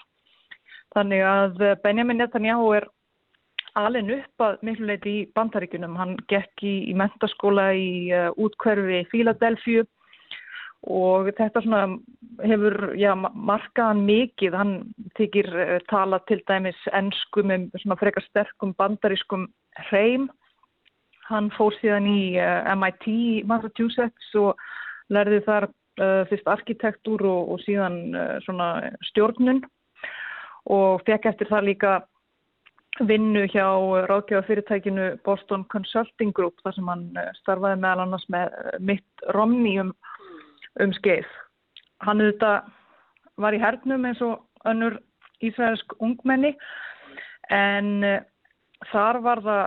Þannig 0.96 1.24
að 1.28 1.64
Benjamin 1.82 2.22
Netanyahu 2.22 2.70
er 2.78 2.86
alin 3.76 4.14
upp 4.14 4.44
að 4.46 4.62
miklu 4.64 4.88
leiti 4.88 5.12
í 5.18 5.26
bandaríkunum. 5.36 5.98
Hann 6.00 6.16
gekk 6.32 6.64
í, 6.64 6.76
í 6.88 6.94
mentaskóla 6.96 7.68
í 7.76 7.90
uh, 8.14 8.30
útkverfi 8.40 9.02
Fíladelfju 9.10 9.84
og 10.86 11.30
þetta 11.38 11.62
hefur 12.46 12.76
já, 13.00 13.12
markaðan 13.16 14.04
mikið. 14.06 14.56
Hann 14.56 14.74
þykir 15.18 15.52
uh, 15.52 15.76
tala 15.90 16.20
til 16.28 16.42
dæmis 16.48 16.78
ennsku 16.92 17.46
með 17.46 17.70
frekar 18.00 18.26
sterkum 18.28 18.74
bandarískum 18.78 19.48
hreim 19.88 20.28
Hann 21.26 21.48
fór 21.56 21.74
síðan 21.80 22.06
í 22.06 22.20
eh, 22.38 22.74
MIT 22.78 23.06
í 23.10 23.22
Massachusetts 23.50 24.34
og 24.38 24.60
lærði 25.12 25.40
þar 25.46 25.68
uh, 25.68 26.22
fyrst 26.30 26.50
arkitektúr 26.50 27.22
og, 27.26 27.54
og 27.54 27.62
síðan 27.62 27.98
stjórnun 29.10 29.62
og 30.74 31.02
fekk 31.06 31.28
eftir 31.30 31.50
það 31.50 31.68
líka 31.68 31.92
vinnu 33.06 33.44
hjá 33.52 33.66
ráðgjáðafyrirtækinu 34.10 35.12
Boston 35.26 35.66
Consulting 35.70 36.32
Group 36.34 36.58
þar 36.64 36.74
sem 36.78 36.90
hann 36.90 37.04
starfaði 37.42 37.82
meðal 37.82 38.06
annars 38.06 38.26
með 38.32 38.56
mitt 38.90 39.26
Romney 39.36 39.78
um, 39.82 39.92
um 40.82 40.92
skeið. 40.96 41.26
Hann 42.04 42.20
auðvitað 42.20 42.70
var 43.40 43.56
í 43.56 43.60
hernum 43.60 44.06
eins 44.08 44.20
og 44.24 44.44
önnur 44.68 44.98
ísraelsk 45.44 45.96
ungmenni 46.02 46.54
en 47.52 48.04
þar 48.90 49.20
var 49.24 49.42
það 49.44 49.64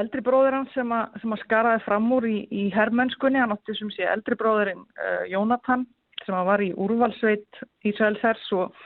eldri 0.00 0.22
bróður 0.24 0.58
hans 0.58 0.72
sem, 0.76 0.92
sem 1.22 1.32
að 1.32 1.42
skaraði 1.44 1.82
fram 1.86 2.08
úr 2.12 2.26
í, 2.28 2.36
í 2.52 2.68
herrmennskunni, 2.74 3.40
hann 3.40 3.54
átti 3.54 3.76
sem 3.78 3.90
sé 3.94 4.06
eldri 4.10 4.36
bróðurinn 4.38 4.84
uh, 4.84 5.24
Jónatan 5.30 5.86
sem 6.24 6.36
var 6.48 6.62
í 6.64 6.72
úrvalsveit 6.76 7.60
Ísraelshers 7.86 8.44
og, 8.56 8.76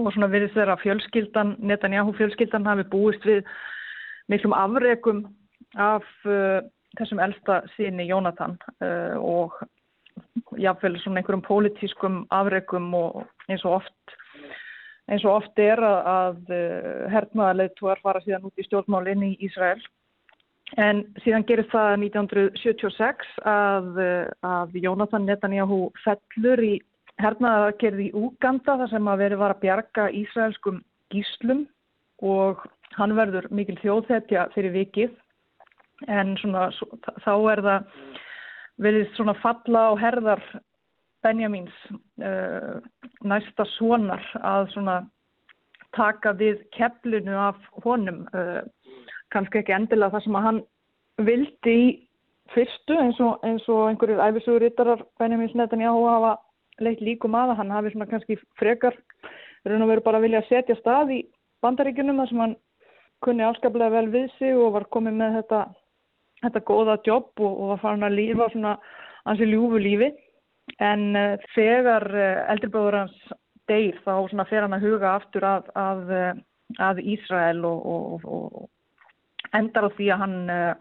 og 0.00 0.10
svona 0.14 0.30
við 0.32 0.48
þeirra 0.54 0.78
fjölskyldan, 0.82 1.56
Netanyahu 1.60 2.14
fjölskyldan 2.16 2.68
hafi 2.68 2.86
búist 2.92 3.24
við 3.28 3.42
miklum 4.32 4.56
afregum 4.56 5.24
af 5.80 6.06
uh, 6.28 6.62
þessum 6.98 7.20
elsta 7.24 7.60
síni 7.74 8.08
Jónatan 8.08 8.56
uh, 8.80 9.16
og 9.20 9.60
jáfnveil 10.58 10.98
svona 11.02 11.20
einhverjum 11.20 11.44
pólitískum 11.46 12.22
afregum 12.34 12.92
og 12.98 13.24
eins 13.48 13.64
og 13.64 13.80
oft 13.80 14.16
eins 15.10 15.24
og 15.26 15.40
oft 15.40 15.60
er 15.60 15.80
að, 15.84 15.98
að 16.08 16.54
hernaðarleituar 17.12 18.00
fara 18.04 18.22
síðan 18.24 18.48
út 18.48 18.60
í 18.60 18.64
stjórnmálinn 18.66 19.26
í 19.26 19.34
Ísrael. 19.44 19.82
En 20.80 21.02
síðan 21.22 21.44
gerir 21.46 21.68
það 21.70 21.90
1976 22.06 23.34
að, 23.46 24.00
að 24.48 24.78
Jónatan 24.80 25.26
Netanyahu 25.28 25.90
fellur 26.02 26.62
í 26.64 26.74
hernaðarkerði 27.20 28.08
í 28.08 28.14
Úganda 28.18 28.78
þar 28.80 28.90
sem 28.90 29.10
að 29.12 29.20
veri 29.22 29.38
var 29.38 29.54
að 29.54 29.62
bjarga 29.66 30.08
ísraelskum 30.22 30.80
gíslum 31.14 31.66
og 32.24 32.64
hann 32.96 33.14
verður 33.14 33.46
mikil 33.54 33.76
þjóðþettja 33.82 34.48
fyrir 34.56 34.74
vikið. 34.74 35.12
En 36.10 36.34
svona, 36.40 36.70
þá 37.22 37.34
er 37.52 37.62
það 37.68 37.92
verið 38.82 39.10
svona 39.14 39.36
falla 39.42 39.90
á 39.90 39.92
herðar 40.00 40.42
Benjamins 41.24 41.74
uh, 42.20 42.80
næsta 43.24 43.66
sonar 43.76 44.24
að 44.40 44.70
svona 44.74 44.96
taka 45.94 46.34
við 46.36 46.64
keflinu 46.74 47.36
af 47.38 47.60
honum. 47.84 48.24
Uh, 48.34 48.64
kannski 49.32 49.62
ekki 49.62 49.74
endilega 49.74 50.16
það 50.16 50.26
sem 50.26 50.38
að 50.38 50.46
hann 50.48 50.60
vildi 51.24 51.74
í 51.74 51.86
fyrstu 52.52 52.96
eins 53.00 53.20
og, 53.24 53.38
eins 53.46 53.64
og 53.72 53.88
einhverjir 53.88 54.20
æfisugurítarar 54.20 55.04
Benjamin 55.18 55.54
Netanyahu 55.56 56.04
hafa 56.10 56.34
leitt 56.82 57.00
líkum 57.00 57.34
að 57.38 57.54
hann 57.60 57.72
hafi 57.72 57.94
svona 57.94 58.10
kannski 58.10 58.36
frekar 58.58 58.96
raun 59.64 59.84
og 59.86 59.90
veru 59.92 60.04
bara 60.04 60.20
vilja 60.22 60.42
setja 60.48 60.76
stað 60.80 61.14
í 61.14 61.20
bandaríkunum 61.64 62.20
þar 62.20 62.30
sem 62.30 62.42
hann 62.44 62.56
kunni 63.24 63.46
allskaplega 63.46 63.94
vel 63.94 64.10
við 64.12 64.28
sig 64.38 64.56
og 64.58 64.74
var 64.76 64.88
komið 64.92 65.16
með 65.20 65.38
þetta, 65.38 65.60
þetta 66.46 66.66
góða 66.68 66.98
jobb 67.06 67.30
og, 67.40 67.52
og 67.52 67.72
var 67.74 67.82
farin 67.82 68.06
að 68.08 68.18
lífa 68.18 68.50
svona 68.52 68.76
ansi 69.24 69.48
ljúfu 69.48 69.80
lífi. 69.82 70.10
En 70.82 71.10
uh, 71.18 71.34
þegar 71.54 72.08
uh, 72.12 72.44
eldrirbróður 72.54 73.00
hans 73.02 73.34
deyr 73.70 73.96
þá 74.04 74.12
svona 74.28 74.48
fer 74.48 74.64
hann 74.64 74.76
að 74.76 74.88
huga 74.88 75.14
aftur 75.18 75.46
að, 75.48 75.70
að, 75.78 76.10
að 76.84 77.00
Ísrael 77.14 77.62
og, 77.64 78.26
og, 78.28 78.66
endar 79.56 79.88
á 79.88 79.90
því 79.96 80.10
að 80.12 80.22
hann 80.24 80.36
uh, 80.52 80.72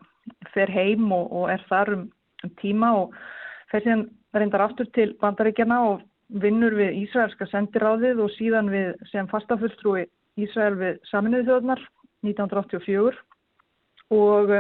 fer 0.54 0.72
heim 0.72 1.12
og, 1.16 1.46
er 1.54 1.64
þar 1.70 1.94
um, 1.96 2.08
um 2.44 2.54
tíma 2.62 2.92
og 3.04 3.16
fer 3.72 3.86
síðan 3.86 4.08
reyndar 4.34 4.66
aftur 4.66 4.90
til 4.96 5.14
bandaríkjana 5.22 5.80
og 5.92 6.04
vinnur 6.44 6.76
við 6.76 6.98
Ísraelska 7.04 7.48
sendiráðið 7.52 8.24
og 8.24 8.32
síðan 8.38 8.72
við 8.74 8.94
sem 9.12 9.30
fastafulltrúi 9.32 10.08
Ísrael 10.42 10.76
við 10.80 10.98
saminuði 11.12 11.48
þjóðnar 11.50 11.84
1984 12.26 13.20
og 14.14 14.54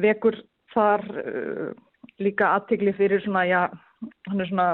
vekur 0.00 0.38
þar 0.72 1.04
uh, 1.22 1.68
líka 2.22 2.54
aðtikli 2.56 2.94
fyrir 2.96 3.22
svona, 3.24 3.44
já, 3.48 3.60
hann 4.30 4.40
er 4.40 4.50
svona 4.50 4.68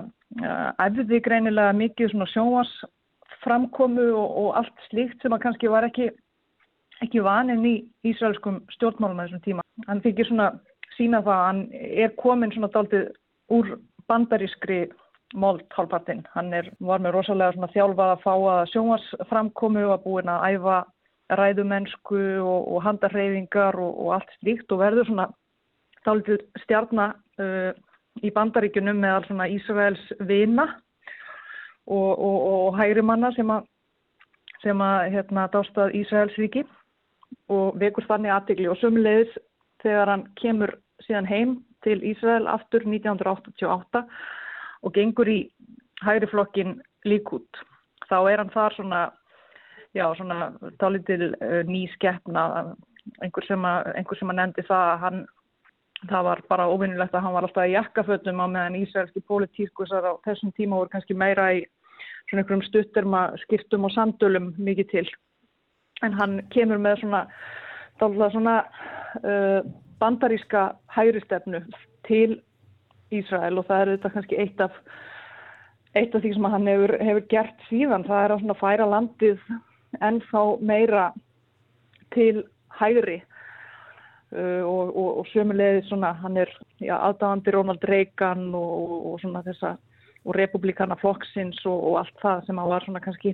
uh, 0.44 0.70
æfði 0.84 1.20
greinilega 1.24 1.74
mikið 1.76 2.12
svona 2.12 2.30
sjónvarsframkomu 2.34 4.08
og, 4.12 4.38
og 4.42 4.48
allt 4.62 4.88
slíkt 4.88 5.22
sem 5.22 5.34
að 5.34 5.44
kannski 5.46 5.70
var 5.72 5.88
ekki 5.88 6.10
ekki 7.04 7.22
vaninn 7.22 7.66
í 7.66 7.74
Ísraelskum 8.10 8.62
stjórnmálum 8.74 9.20
að 9.22 9.28
þessum 9.28 9.44
tíma. 9.44 9.64
Hann 9.86 10.02
fikk 10.02 10.24
svona 10.26 10.48
sína 10.96 11.20
það 11.22 11.34
að 11.36 11.44
hann 11.46 11.60
er 12.06 12.14
komin 12.18 12.54
svona 12.54 12.70
daldið 12.74 13.04
úr 13.54 13.76
bandarískri 14.10 14.80
mold 15.38 15.66
hálfpartinn. 15.76 16.24
Hann 16.34 16.52
er, 16.56 16.70
var 16.80 17.02
með 17.04 17.18
rosalega 17.18 17.54
svona 17.54 17.70
þjálfað 17.74 18.14
að 18.14 18.22
fá 18.24 18.32
að 18.34 18.62
sjónvarsframkomu 18.72 19.84
og 19.86 19.94
að 19.94 20.04
búin 20.06 20.32
að 20.32 20.46
æfa 20.54 20.78
ræðumennsku 21.28 22.20
og, 22.40 22.68
og 22.72 22.82
handarreyfingar 22.86 23.76
og, 23.76 23.92
og 24.00 24.14
allt 24.18 24.32
slíkt 24.38 24.72
og 24.72 24.82
verður 24.82 25.08
svona 25.08 25.28
daldið 26.06 26.44
stjarnar 26.64 27.16
uh, 27.40 27.72
í 28.24 28.30
bandaríkunum 28.34 29.00
með 29.02 29.16
alls 29.16 29.28
svona 29.30 29.48
Ísraels 29.52 30.04
vina 30.28 30.66
og, 31.88 32.12
og 32.18 32.78
hægri 32.78 33.04
manna 33.04 33.32
sem 33.36 33.50
að 33.52 33.66
sem 34.62 34.80
að 34.82 35.12
hérna 35.14 35.46
dástað 35.52 35.94
Ísraels 35.94 36.34
viki 36.40 36.64
og 37.52 37.76
vekur 37.78 38.06
þannig 38.08 38.34
aðtegli 38.34 38.68
og 38.72 38.78
sömulegis 38.80 39.36
þegar 39.84 40.10
hann 40.10 40.24
kemur 40.40 40.74
síðan 41.06 41.28
heim 41.30 41.54
til 41.86 42.00
Ísrael 42.02 42.48
aftur 42.50 42.82
1988 42.86 44.02
og 44.82 44.94
gengur 44.94 45.30
í 45.30 45.40
hægri 46.02 46.28
flokkin 46.30 46.78
líkút. 47.06 47.62
Þá 48.08 48.18
er 48.32 48.42
hann 48.42 48.52
þar 48.54 48.76
svona, 48.76 49.00
já 49.94 50.04
svona 50.16 50.52
talitil 50.78 51.32
uh, 51.32 51.62
ný 51.68 51.86
skeppna, 51.94 52.74
einhver 53.22 53.46
sem 53.46 53.64
að, 53.64 53.92
einhver 53.96 54.20
sem 54.20 54.32
að 54.32 54.38
nefndi 54.40 54.64
það 54.68 54.92
að 54.92 55.02
hann, 55.04 55.20
það 56.10 56.28
var 56.28 56.42
bara 56.50 56.68
ofinnilegt 56.70 57.14
að 57.14 57.24
hann 57.24 57.34
var 57.34 57.48
alltaf 57.48 57.68
í 57.68 57.74
jakkafötum 57.74 58.42
á 58.44 58.46
meðan 58.46 58.78
Ísraelski 58.82 59.24
pólitískusar 59.26 60.04
á 60.04 60.12
þessum 60.26 60.52
tíma 60.56 60.78
voru 60.78 60.92
kannski 60.92 61.16
meira 61.16 61.48
í 61.56 61.64
svona 62.28 62.42
einhverjum 62.42 62.66
stutturma 62.68 63.22
skiptum 63.44 63.88
og 63.88 63.94
samdölum 63.94 64.52
mikið 64.60 64.90
til. 64.92 65.06
En 66.04 66.14
hann 66.14 66.40
kemur 66.54 66.78
með 66.78 67.02
svona, 67.02 67.24
svona 67.98 68.56
uh, 69.24 69.64
bandaríska 69.98 70.70
hægristefnu 70.94 71.64
til 72.06 72.38
Ísrael 73.14 73.58
og 73.58 73.66
það 73.66 73.80
er 73.80 73.92
þetta 73.94 74.12
kannski 74.14 74.38
eitt 74.38 74.60
af, 74.60 74.74
eitt 75.96 76.14
af 76.14 76.22
því 76.22 76.34
sem 76.36 76.50
hann 76.52 76.68
hefur, 76.68 76.94
hefur 77.00 77.26
gert 77.32 77.64
síðan. 77.70 78.06
Það 78.06 78.24
er 78.24 78.36
að 78.36 78.60
færa 78.60 78.88
landið 78.92 79.40
ennþá 80.04 80.44
meira 80.60 81.08
til 82.14 82.44
hægri. 82.80 83.22
Uh, 84.28 84.60
og, 84.68 84.90
og, 84.92 85.10
og 85.22 85.28
sömulegið 85.32 85.86
svona 85.88 86.12
hann 86.20 86.36
er 86.36 86.50
aðdáðandi 86.84 87.52
Ronald 87.54 87.84
Reagan 87.88 88.50
og, 88.52 88.90
og 89.08 89.20
svona 89.22 89.40
þessa 89.46 89.78
og 90.28 90.36
republikana 90.36 90.98
flokksins 91.00 91.62
og 91.64 91.94
allt 92.02 92.18
það 92.20 92.42
sem 92.44 92.60
að 92.60 92.72
var 92.74 92.84
svona 92.84 93.00
kannski 93.00 93.32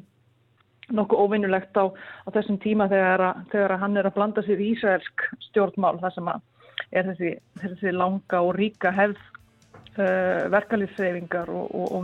nokkuð 0.95 1.23
óvinnulegt 1.25 1.77
á, 1.81 1.91
á 1.91 2.29
þessum 2.35 2.61
tíma 2.63 2.89
þegar, 2.93 3.25
að, 3.31 3.45
þegar 3.53 3.75
að 3.75 3.83
hann 3.83 3.97
er 3.97 4.09
að 4.09 4.17
blanda 4.19 4.45
sér 4.45 4.61
í 4.61 4.71
Ísraelsk 4.75 5.27
stjórnmál 5.49 5.97
þar 6.03 6.15
sem 6.15 6.33
er 6.35 7.09
þessi, 7.11 7.31
þessi 7.63 7.95
langa 7.95 8.43
og 8.45 8.55
ríka 8.59 8.93
hefð 8.95 9.21
uh, 9.99 10.45
verkalýfsreyfingar 10.55 11.51
og, 11.51 11.71
og, 11.73 11.95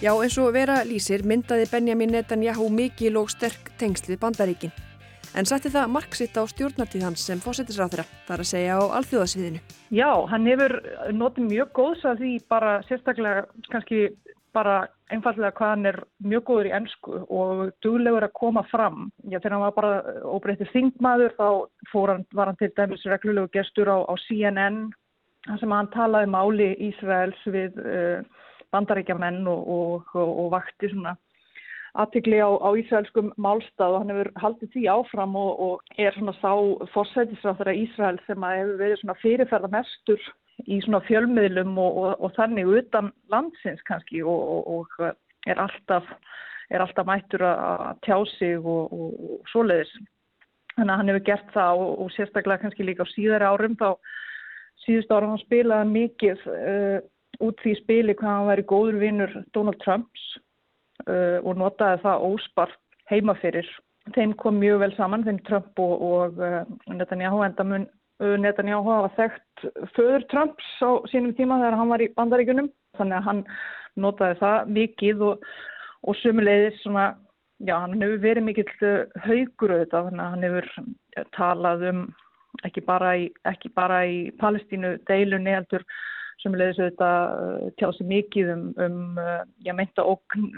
Já, 0.00 0.14
eins 0.16 0.32
og 0.40 0.54
vera 0.56 0.78
lýsir 0.88 1.20
myndaði 1.28 1.66
Benjamin 1.68 2.14
Netanyahu 2.14 2.70
mikil 2.72 3.18
og 3.20 3.26
sterk 3.28 3.66
tengslið 3.76 4.16
bandaríkin. 4.22 4.72
En 5.36 5.44
sætti 5.44 5.68
það 5.68 5.92
marksitt 5.92 6.38
á 6.40 6.48
stjórnartíð 6.48 7.04
hans 7.04 7.26
sem 7.28 7.42
fósettisráþra, 7.44 8.06
þar 8.24 8.40
að 8.40 8.48
segja 8.48 8.78
á 8.80 8.82
alþjóðasviðinu. 8.96 9.60
Já, 9.92 10.08
hann 10.32 10.48
hefur 10.48 10.74
notið 11.12 11.50
mjög 11.50 11.76
góðs 11.76 12.08
að 12.08 12.24
því 12.24 12.32
bara 12.48 12.72
sérstaklega 12.88 13.44
kannski 13.68 14.00
bara 14.56 14.78
einfallega 15.12 15.52
hvað 15.60 15.74
hann 15.76 15.92
er 15.92 16.00
mjög 16.32 16.48
góður 16.48 16.72
í 16.72 16.74
ennsku 16.80 17.20
og 17.28 17.62
duglegur 17.84 18.24
að 18.24 18.36
koma 18.40 18.64
fram. 18.72 19.10
Já, 19.28 19.36
þegar 19.36 19.58
hann 19.58 19.66
var 19.68 19.78
bara 19.82 19.94
óbreytið 20.24 20.72
þingmaður 20.72 21.36
þá 21.36 21.48
hann, 21.92 22.28
var 22.32 22.48
hann 22.48 22.62
til 22.64 22.72
dæmis 22.72 23.04
reglulegu 23.04 23.52
gestur 23.52 23.92
á, 23.92 24.00
á 24.00 24.16
CNN 24.24 24.86
sem 25.60 25.76
hann 25.76 25.92
talaði 25.92 26.32
máli 26.32 26.72
Ísraels 26.88 27.50
við 27.52 27.76
uh, 27.84 28.24
bandaríkjamenn 28.74 29.42
og, 29.50 29.66
og, 29.76 30.14
og, 30.14 30.30
og 30.44 30.50
vakti 30.54 30.90
svona 30.92 31.16
aðtikli 31.98 32.38
á, 32.38 32.50
á 32.54 32.70
Ísraelskum 32.78 33.32
málstað 33.40 33.96
og 33.96 34.02
hann 34.02 34.12
hefur 34.14 34.30
haldið 34.42 34.74
því 34.74 34.84
áfram 34.92 35.34
og 35.40 35.96
er 35.98 36.14
svona 36.14 36.36
sá 36.38 36.52
fórsætisráþara 36.94 37.74
Ísrael 37.74 38.20
sem 38.26 38.46
að 38.46 38.60
hefur 38.60 38.78
verið 38.84 39.00
svona 39.00 39.18
fyrirferða 39.22 39.72
mestur 39.74 40.28
í 40.68 40.78
svona 40.84 41.00
fjölmiðlum 41.08 41.74
og, 41.80 41.98
og, 42.04 42.12
og 42.20 42.36
þannig 42.36 42.70
utan 42.78 43.10
landsins 43.32 43.82
kannski 43.88 44.22
og, 44.22 44.70
og 44.70 45.10
er 45.48 45.58
alltaf 45.58 46.06
er 46.70 46.84
alltaf 46.84 47.06
mættur 47.08 47.42
að 47.42 47.98
tjá 48.06 48.16
sig 48.36 48.58
og 48.62 49.40
svoleiðis. 49.50 49.90
Þannig 50.76 50.92
að 50.92 51.00
hann 51.00 51.10
hefur 51.10 51.24
gert 51.26 51.48
það 51.54 51.80
og 51.82 52.12
sérstaklega 52.14 52.62
kannski 52.62 52.86
líka 52.86 53.02
á 53.02 53.12
síðari 53.12 53.48
árum 53.48 53.74
þá 53.80 53.88
síðust 54.84 55.10
ára 55.10 55.32
hann 55.32 55.42
spilaði 55.42 55.90
mikið 55.90 56.44
uh, 56.46 57.00
út 57.44 57.60
því 57.64 57.76
spili 57.80 58.16
hvað 58.16 58.34
hann 58.36 58.50
væri 58.50 58.66
góður 58.72 58.98
vinnur 59.00 59.36
Donald 59.56 59.78
Trumps 59.84 60.26
uh, 61.06 61.38
og 61.44 61.56
notaði 61.60 62.02
það 62.04 62.26
óspart 62.30 62.76
heimafyrir. 63.10 63.68
Þeim 64.14 64.34
kom 64.40 64.58
mjög 64.58 64.80
vel 64.84 64.92
saman, 64.96 65.24
þeim 65.26 65.40
Trump 65.48 65.80
og, 65.82 65.96
og 66.02 66.38
uh, 66.42 66.62
Netanyahu 66.92 67.42
enda 67.46 67.66
mun 67.66 67.88
Netanyahu 68.20 68.84
hafa 68.84 69.10
þekkt 69.16 69.66
föður 69.96 70.24
Trumps 70.28 70.66
á 70.84 71.00
sínum 71.08 71.32
tíma 71.38 71.56
þegar 71.62 71.78
hann 71.80 71.92
var 71.92 72.02
í 72.04 72.10
bandaríkunum 72.18 72.68
þannig 72.98 73.16
að 73.16 73.26
hann 73.28 73.42
notaði 74.00 74.36
það 74.42 74.72
mikið 74.76 75.22
og, 75.24 75.46
og 76.04 76.18
sumulegðis 76.20 76.82
svona, 76.84 77.06
já 77.64 77.78
hann 77.78 77.96
hefur 78.02 78.20
verið 78.24 78.46
mikill 78.46 78.74
uh, 78.84 79.22
haugur 79.24 79.72
auðvitað 79.72 80.10
þannig 80.10 80.24
að 80.24 80.34
hann 80.34 80.46
hefur 80.48 80.68
uh, 80.76 81.24
talað 81.36 81.86
um 81.90 82.02
ekki 82.66 82.84
bara 82.84 83.14
í, 83.16 83.26
ekki 83.48 83.70
bara 83.72 84.02
í 84.04 84.20
Palestínu 84.40 84.96
deilunni 85.08 85.54
heldur 85.54 85.86
sumulegðis 86.42 86.82
auðvitað 86.82 87.40
uh, 87.46 87.70
tjási 87.80 88.06
mikið 88.10 88.52
um, 88.56 88.68
um 88.86 89.24
já 89.64 89.74
meinta 89.76 90.06
okn 90.06 90.52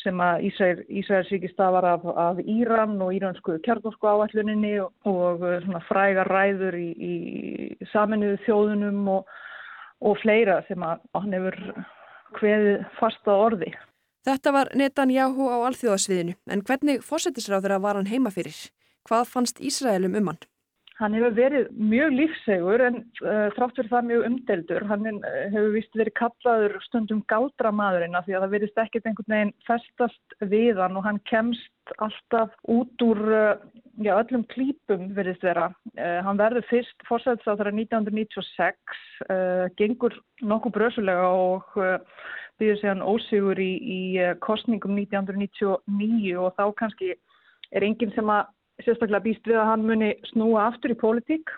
sem 0.00 0.20
að 0.24 0.46
Ísraels 0.48 1.30
ríki 1.32 1.50
stafar 1.52 1.84
af, 1.84 2.04
af 2.16 2.40
Íran 2.40 2.96
og 3.04 3.12
íransku 3.16 3.58
kjarnorku 3.64 4.08
áalluninni 4.08 4.78
og, 4.80 4.92
og 5.08 5.44
svona 5.64 5.82
frægar 5.88 6.30
ræður 6.30 6.78
í, 6.78 6.88
í 6.96 7.88
saminuðu 7.92 8.40
þjóðunum 8.46 9.10
og, 9.16 9.34
og 10.00 10.18
fleira 10.22 10.60
sem 10.68 10.82
að 10.86 11.04
hann 11.18 11.36
hefur 11.36 11.58
hveðið 12.38 12.84
fasta 13.00 13.36
orði. 13.48 13.72
Þetta 14.28 14.52
var 14.52 14.70
Netanyahu 14.76 15.48
á 15.48 15.56
alþjóðasviðinu, 15.70 16.36
en 16.52 16.62
hvernig 16.68 17.04
fórsetisráður 17.04 17.78
var 17.80 17.96
hann 17.96 18.10
heima 18.10 18.32
fyrir? 18.32 18.56
Hvað 19.08 19.30
fannst 19.32 19.62
Ísraelum 19.64 20.16
um 20.20 20.32
hann? 20.32 20.42
Hann 21.00 21.14
hefur 21.16 21.32
verið 21.32 21.68
mjög 21.80 22.12
lífsegur 22.12 22.82
en 22.84 22.98
uh, 23.24 23.46
þrátt 23.56 23.78
fyrir 23.78 23.88
það 23.88 24.08
mjög 24.10 24.24
umdeldur. 24.28 24.84
Hann 24.90 25.06
uh, 25.08 25.28
hefur 25.54 25.70
vist 25.72 25.96
verið 25.96 26.16
kallaður 26.20 26.74
stundum 26.84 27.22
gáldramæðurinn 27.32 28.18
af 28.18 28.26
því 28.26 28.36
að 28.36 28.44
það 28.44 28.54
verist 28.54 28.80
ekkert 28.82 29.08
einhvern 29.08 29.34
veginn 29.34 29.54
festast 29.68 30.36
við 30.52 30.82
hann 30.82 30.98
og 31.00 31.06
hann 31.08 31.22
kemst 31.30 31.94
alltaf 32.04 32.52
út 32.68 33.06
úr 33.06 33.22
uh, 33.32 33.64
já, 34.04 34.12
öllum 34.18 34.44
klípum 34.52 35.08
verist 35.16 35.46
vera. 35.46 35.70
Uh, 35.96 36.20
hann 36.26 36.42
verður 36.42 36.68
fyrst 36.68 37.08
fórsætsáþara 37.08 37.72
1996, 37.80 39.02
uh, 39.24 39.66
gengur 39.80 40.20
nokkuð 40.44 40.76
brösulega 40.76 41.32
og 41.32 41.80
býður 42.60 42.80
séðan 42.82 43.06
ósigur 43.08 43.56
í, 43.56 43.72
í 43.80 44.00
kostningum 44.44 45.00
1999 45.00 46.36
og 46.44 46.52
þá 46.60 46.64
kannski 46.76 47.14
er 47.72 47.86
enginn 47.86 48.12
sem 48.12 48.28
að 48.28 48.50
sérstaklega 48.84 49.24
býst 49.24 49.48
við 49.48 49.60
að 49.60 49.68
hann 49.72 49.88
muni 49.88 50.14
snúa 50.32 50.68
aftur 50.70 50.94
í 50.94 51.00
pólitík 51.00 51.52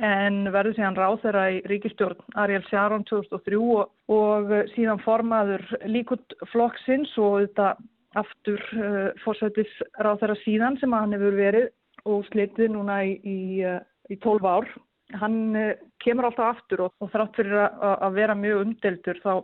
en 0.00 0.46
verður 0.52 0.76
síðan 0.76 0.96
ráð 0.96 1.18
þeirra 1.24 1.44
í 1.52 1.56
ríkistjórn 1.68 2.36
Ariel 2.40 2.62
Sharon 2.70 3.04
2003 3.10 3.58
og, 3.60 3.90
og 4.12 4.52
síðan 4.72 5.02
formaður 5.04 5.64
líkut 5.84 6.36
flokksins 6.52 7.12
og 7.20 7.42
þetta 7.42 7.74
aftur 8.20 8.62
uh, 8.76 9.10
fórsættis 9.24 9.72
ráð 10.00 10.22
þeirra 10.22 10.38
síðan 10.44 10.78
sem 10.80 10.96
hann 10.96 11.12
hefur 11.16 11.36
verið 11.36 11.68
og 12.08 12.24
slitið 12.30 12.72
núna 12.74 13.02
í, 13.06 13.18
í, 13.22 13.38
í 14.10 14.18
12 14.24 14.48
ár. 14.48 14.70
Hann 15.20 15.58
uh, 15.58 15.74
kemur 16.04 16.30
alltaf 16.30 16.56
aftur 16.56 16.86
og, 16.86 16.96
og 17.00 17.12
þrátt 17.12 17.36
fyrir 17.40 17.60
að, 17.60 18.08
vera 18.16 18.36
mjög 18.38 18.64
umdeltur 18.64 19.20
þá, 19.24 19.34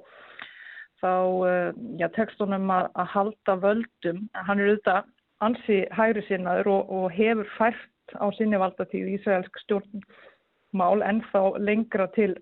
þá 1.04 1.12
uh, 1.12 1.70
já, 2.00 2.08
tekstunum 2.16 2.72
að, 2.72 2.90
að 2.96 3.14
halda 3.14 3.58
völdum. 3.64 4.24
Hann 4.48 4.64
er 4.64 4.72
auðvitað 4.72 5.14
ansi 5.44 5.84
hægri 5.94 6.24
sinnaður 6.26 6.72
og, 6.72 6.90
og 6.90 7.14
hefur 7.14 7.48
fært 7.58 8.16
á 8.16 8.26
sinni 8.36 8.58
valdatíð 8.60 9.14
Ísraelsk 9.16 9.58
stjórnmál 9.64 11.04
en 11.06 11.22
þá 11.32 11.58
lengra 11.60 12.08
til 12.16 12.34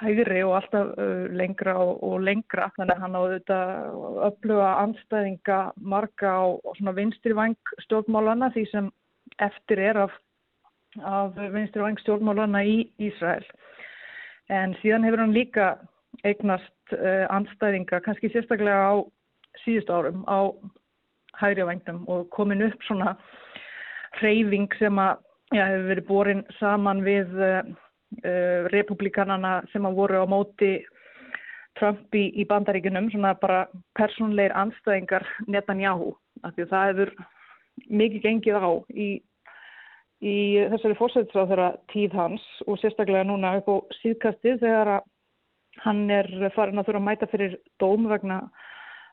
hægri 0.00 0.42
og 0.46 0.56
alltaf 0.56 0.92
uh, 0.96 1.28
lengra 1.34 1.76
og, 1.78 2.02
og 2.02 2.20
lengra. 2.24 2.70
Þannig 2.76 2.96
að 2.96 3.04
hann 3.04 3.18
á 3.18 3.22
þetta 3.34 3.60
öfluga 4.28 4.68
anstæðinga 4.82 5.60
marga 5.76 6.34
á, 6.38 6.44
vang 7.38 7.72
stjórnmálana 7.86 8.52
því 8.54 8.66
sem 8.70 8.92
eftir 9.42 9.82
er 9.82 10.04
af, 10.06 10.14
af 11.00 11.38
vinstri 11.54 11.82
vang 11.82 11.98
stjórnmálana 12.00 12.64
í 12.64 12.76
Ísrael. 13.02 13.44
En 14.50 14.76
síðan 14.82 15.06
hefur 15.06 15.24
hann 15.24 15.36
líka 15.36 15.74
eignast 16.28 16.96
uh, 16.96 17.26
anstæðinga 17.32 18.02
kannski 18.04 18.30
sérstaklega 18.32 18.92
á 18.92 18.94
síðust 19.64 19.90
árum 19.92 20.24
á 20.28 20.52
hægri 21.40 21.66
vangnum 21.66 22.02
og 22.10 22.28
komin 22.34 22.64
upp 22.66 22.84
svona 22.86 23.16
hreyfing 24.20 24.68
sem 24.78 24.98
að 25.00 25.20
já, 25.52 25.64
hefur 25.64 25.88
verið 25.90 26.08
borin 26.08 26.42
saman 26.58 27.02
við 27.04 27.32
uh, 27.38 27.60
uh, 28.24 28.68
republikanana 28.72 29.60
sem 29.72 29.86
að 29.88 29.98
voru 30.00 30.24
á 30.24 30.26
móti 30.28 30.74
Trump 31.80 32.12
í, 32.14 32.26
í 32.36 32.44
bandaríkunum, 32.44 33.08
svona 33.10 33.32
bara 33.40 33.62
persónleir 33.96 34.52
anstæðingar 34.60 35.24
Netanyahu, 35.48 36.10
af 36.44 36.52
því 36.52 36.66
að 36.66 36.72
það 36.74 36.90
hefur 36.90 37.12
mikið 37.88 38.26
gengið 38.26 38.58
á 38.60 38.72
í, 38.92 39.08
í 40.20 40.36
þessari 40.74 40.98
fórsættisráð 40.98 41.48
þeirra 41.54 41.70
tíð 41.94 42.18
hans 42.18 42.44
og 42.66 42.76
sérstaklega 42.82 43.24
núna 43.24 43.56
upp 43.62 43.72
á 43.72 43.76
síðkastið 44.02 44.60
þegar 44.60 44.92
að 44.98 45.08
hann 45.80 46.04
er 46.12 46.28
farin 46.52 46.78
að 46.78 46.90
þurfa 46.90 47.00
að 47.00 47.06
mæta 47.06 47.28
fyrir 47.32 47.56
dóm 47.80 48.04
vegna 48.10 48.42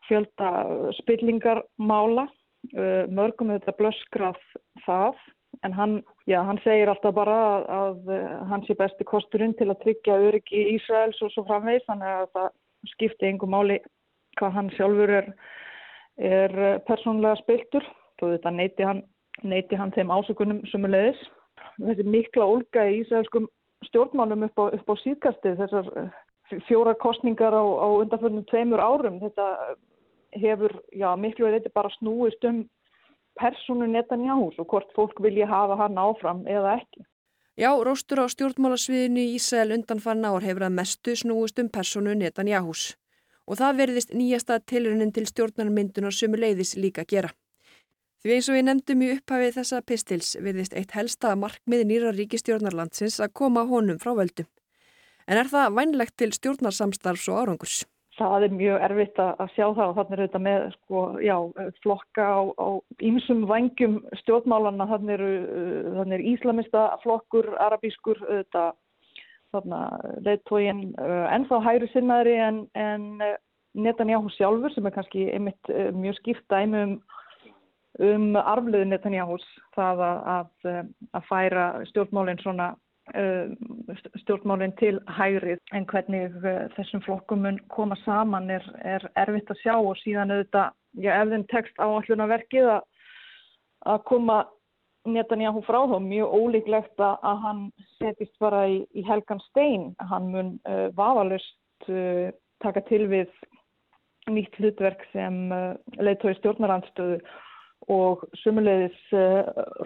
fjölda 0.09 0.51
spillingarmála, 0.99 2.27
uh, 2.75 3.03
mörgum 3.13 3.53
þetta 3.55 3.77
blöskrað 3.79 4.41
það 4.85 5.19
en 5.65 5.73
hann, 5.73 5.95
já, 6.29 6.41
hann 6.45 6.59
segir 6.63 6.91
alltaf 6.91 7.15
bara 7.15 7.37
að, 7.59 7.63
að 8.13 8.49
hann 8.51 8.65
sé 8.67 8.75
besti 8.79 9.07
kosturinn 9.07 9.55
til 9.59 9.69
að 9.69 9.81
tryggja 9.83 10.19
öryggi 10.29 10.61
í 10.61 10.75
Ísraels 10.77 11.19
og 11.25 11.33
svo 11.33 11.45
framvegs 11.47 11.87
þannig 11.89 12.11
að 12.15 12.27
það 12.37 12.51
skipti 12.93 13.27
einhver 13.27 13.51
máli 13.51 13.79
hvað 14.39 14.55
hann 14.55 14.69
sjálfur 14.77 15.15
er, 15.17 15.31
er 16.17 16.55
persónlega 16.87 17.41
spiltur 17.41 17.85
og 18.21 18.35
þetta 18.35 18.53
neyti 18.55 18.87
hann, 18.87 19.03
neyti 19.43 19.79
hann 19.79 19.93
þeim 19.95 20.13
ásökunum 20.13 20.63
sem 20.71 20.85
er 20.87 20.95
leiðis. 20.95 21.21
Þessi 21.79 22.05
mikla 22.07 22.47
olga 22.55 22.85
í 22.87 23.01
Ísraelskum 23.01 23.47
stjórnmálum 23.87 24.47
upp 24.47 24.59
á, 24.59 24.65
upp 24.75 24.91
á 24.91 24.95
síðkastið 25.03 25.61
þessar 25.63 25.91
fjóra 26.67 26.95
kostningar 26.99 27.55
á, 27.55 27.63
á 27.63 27.87
undanförnum 28.01 28.47
tveimur 28.49 28.81
árum 28.83 29.19
þetta 29.23 29.47
hefur, 30.35 30.75
já, 30.93 31.09
miklu 31.15 31.47
er 31.47 31.59
þetta 31.59 31.71
bara 31.75 31.91
snúist 31.97 32.43
um 32.45 32.63
personu 33.39 33.87
Netanjáhús 33.87 34.59
og 34.59 34.67
hvort 34.67 34.91
fólk 34.95 35.21
vilja 35.23 35.47
hafa 35.47 35.77
hann 35.79 35.97
áfram 35.97 36.45
eða 36.47 36.79
ekki. 36.79 37.05
Já, 37.59 37.71
róstur 37.75 38.23
á 38.23 38.25
stjórnmálasviðinu 38.31 39.19
í 39.19 39.35
Ísæl 39.35 39.73
undan 39.75 39.99
fann 39.99 40.23
ár 40.23 40.45
hefur 40.45 40.67
að 40.67 40.77
mestu 40.79 41.15
snúist 41.15 41.59
um 41.59 41.69
personu 41.69 42.15
Netanjáhús 42.15 42.93
og 43.49 43.57
það 43.57 43.79
verðist 43.81 44.13
nýjasta 44.13 44.59
tilunin 44.69 45.11
til 45.11 45.25
stjórnarmyndunar 45.25 46.13
sem 46.13 46.35
leiðis 46.37 46.75
líka 46.77 47.03
gera. 47.09 47.31
Því 48.21 48.35
eins 48.35 48.49
og 48.51 48.57
við 48.57 48.65
nefndum 48.67 49.03
í 49.03 49.09
upphafið 49.15 49.53
þessa 49.57 49.81
pistils 49.81 50.33
verðist 50.43 50.75
eitt 50.77 50.93
helsta 50.93 51.33
markmið 51.39 51.85
nýra 51.89 52.11
ríkistjórnarlandsins 52.13 53.17
að 53.23 53.33
koma 53.41 53.63
honum 53.69 53.99
frá 54.01 54.11
völdum. 54.17 54.47
En 55.25 55.39
er 55.39 55.49
það 55.49 55.75
vænlegt 55.77 56.17
til 56.19 56.33
stjórnarsamstarfs 56.35 57.29
og 57.31 57.39
árangurs? 57.41 57.85
Það 58.27 58.45
er 58.45 58.55
mjög 58.57 58.83
erfitt 58.85 59.19
að 59.21 59.51
sjá 59.53 59.65
það 59.65 59.85
og 59.85 59.95
þannig 59.97 60.15
er 60.15 60.21
þetta 60.25 60.41
með 60.45 60.65
sko, 60.75 61.03
já, 61.23 61.35
flokka 61.83 62.27
á, 62.55 62.67
ímsum 63.09 63.45
vangjum 63.49 63.99
stjórnmálana, 64.21 64.87
þannig 64.89 65.15
eru 65.15 65.31
þannig 65.97 66.15
er 66.17 66.25
íslamista 66.33 66.85
flokkur, 67.03 67.51
arabískur 67.67 68.19
þetta, 68.25 68.65
þannig 69.55 70.25
leittógin 70.27 70.83
ennþá 71.35 71.61
hægri 71.67 71.91
sinnaðri 71.93 72.35
en, 72.47 72.65
en 72.79 73.07
Netanyahu 73.79 74.31
sjálfur 74.33 74.73
sem 74.73 74.89
er 74.89 74.95
kannski 74.95 75.29
einmitt 75.33 75.73
mjög 75.95 76.19
skipt 76.19 76.45
dæmi 76.51 76.83
um, 76.83 76.99
um 78.03 78.29
arflöðu 78.41 78.89
Netanyahus 78.89 79.45
það 79.77 80.05
að, 80.09 80.69
að, 81.13 81.25
færa 81.29 81.71
stjórnmálinn 81.91 82.41
svona 82.43 82.73
Uh, 82.73 82.88
stjórnmálinn 84.23 84.75
til 84.79 84.99
hægrið 85.17 85.59
en 85.75 85.87
hvernig 85.89 86.35
uh, 86.41 86.67
þessum 86.75 87.01
flokkum 87.05 87.43
mun 87.45 87.59
koma 87.73 87.97
saman 88.03 88.49
er, 88.53 88.65
er 88.83 89.05
erfitt 89.19 89.49
að 89.51 89.61
sjá 89.63 89.75
og 89.77 89.97
síðan 90.03 90.33
auðvitað, 90.35 90.77
já 91.01 91.11
ef 91.15 91.33
þeim 91.33 91.45
tekst 91.51 91.81
áallunarverkið 91.81 92.71
að, 92.75 92.87
að 93.93 94.01
koma 94.09 94.39
Netanyahu 95.09 95.61
frá 95.63 95.79
þá 95.87 95.97
mjög 96.03 96.33
ólíklegt 96.35 97.01
að 97.01 97.43
hann 97.45 97.61
setist 97.97 98.35
bara 98.41 98.65
í, 98.67 98.81
í 98.93 99.03
helgan 99.07 99.39
stein. 99.47 99.93
Hann 100.11 100.27
mun 100.33 100.51
uh, 100.67 100.89
vafalust 100.97 101.89
uh, 101.89 102.29
taka 102.63 102.83
til 102.89 103.05
við 103.11 103.31
nýtt 104.29 104.59
hlutverk 104.59 105.05
sem 105.13 105.47
uh, 105.55 105.77
leiðtói 105.97 106.35
stjórnarandstöðu 106.41 107.21
og 107.89 108.25
sumulegis 108.43 108.97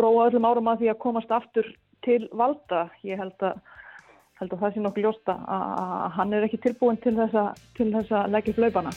róa 0.02 0.26
öllum 0.26 0.48
árum 0.50 0.68
að 0.68 0.82
því 0.82 0.90
að 0.92 0.98
komast 1.06 1.30
aftur 1.32 1.68
til 2.06 2.28
valda. 2.32 2.88
Ég 3.08 3.20
held 3.20 3.46
að, 3.46 3.60
held 4.42 4.56
að 4.56 4.64
það 4.64 4.74
sé 4.76 4.86
nokkuð 4.86 5.08
ljósta 5.08 5.38
að 5.58 6.08
hann 6.18 6.34
er 6.38 6.48
ekki 6.48 6.62
tilbúin 6.64 7.00
til 7.04 7.16
þess 7.18 7.38
að, 7.44 7.62
til 7.78 7.92
þess 7.96 8.16
að 8.20 8.34
leggja 8.36 8.56
upp 8.56 8.64
laupana. 8.66 8.96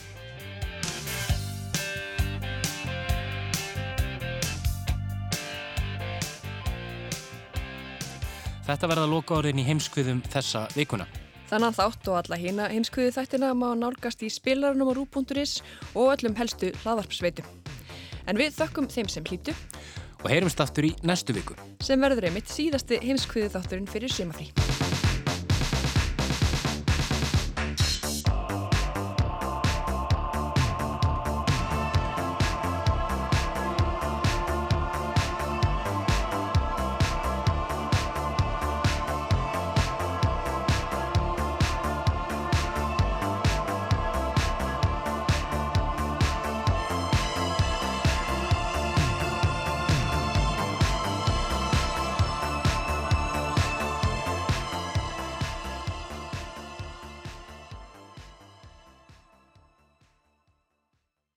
Þetta 8.67 8.87
verða 8.91 9.07
loka 9.07 9.37
áriðin 9.39 9.61
í 9.63 9.63
heimskviðum 9.63 10.19
þessa 10.27 10.65
vikuna. 10.75 11.05
Þannig 11.47 11.77
þátt 11.77 12.09
og 12.11 12.17
alla 12.19 12.37
hýna 12.41 12.65
heimskviðu 12.67 13.13
þættina 13.15 13.53
má 13.55 13.69
nálgast 13.79 14.25
í 14.27 14.29
spilarunum 14.33 14.91
á 14.91 14.93
rú.is 14.97 15.61
og 15.95 16.11
öllum 16.17 16.35
helstu 16.35 16.73
hlaðvarpsveitum. 16.81 17.47
En 18.27 18.35
við 18.35 18.57
þökkum 18.57 18.89
þeim 18.91 19.07
sem 19.07 19.23
hlýtu 19.23 19.55
og 20.23 20.29
heyrumst 20.31 20.61
aftur 20.63 20.89
í 20.89 20.95
næstu 21.07 21.35
viku. 21.37 21.57
Sem 21.83 22.01
verður 22.01 22.29
einmitt 22.29 22.51
síðasti 22.51 23.01
heimskviðu 23.03 23.53
þátturinn 23.57 23.89
fyrir 23.91 24.13
sumafrí 24.13 24.51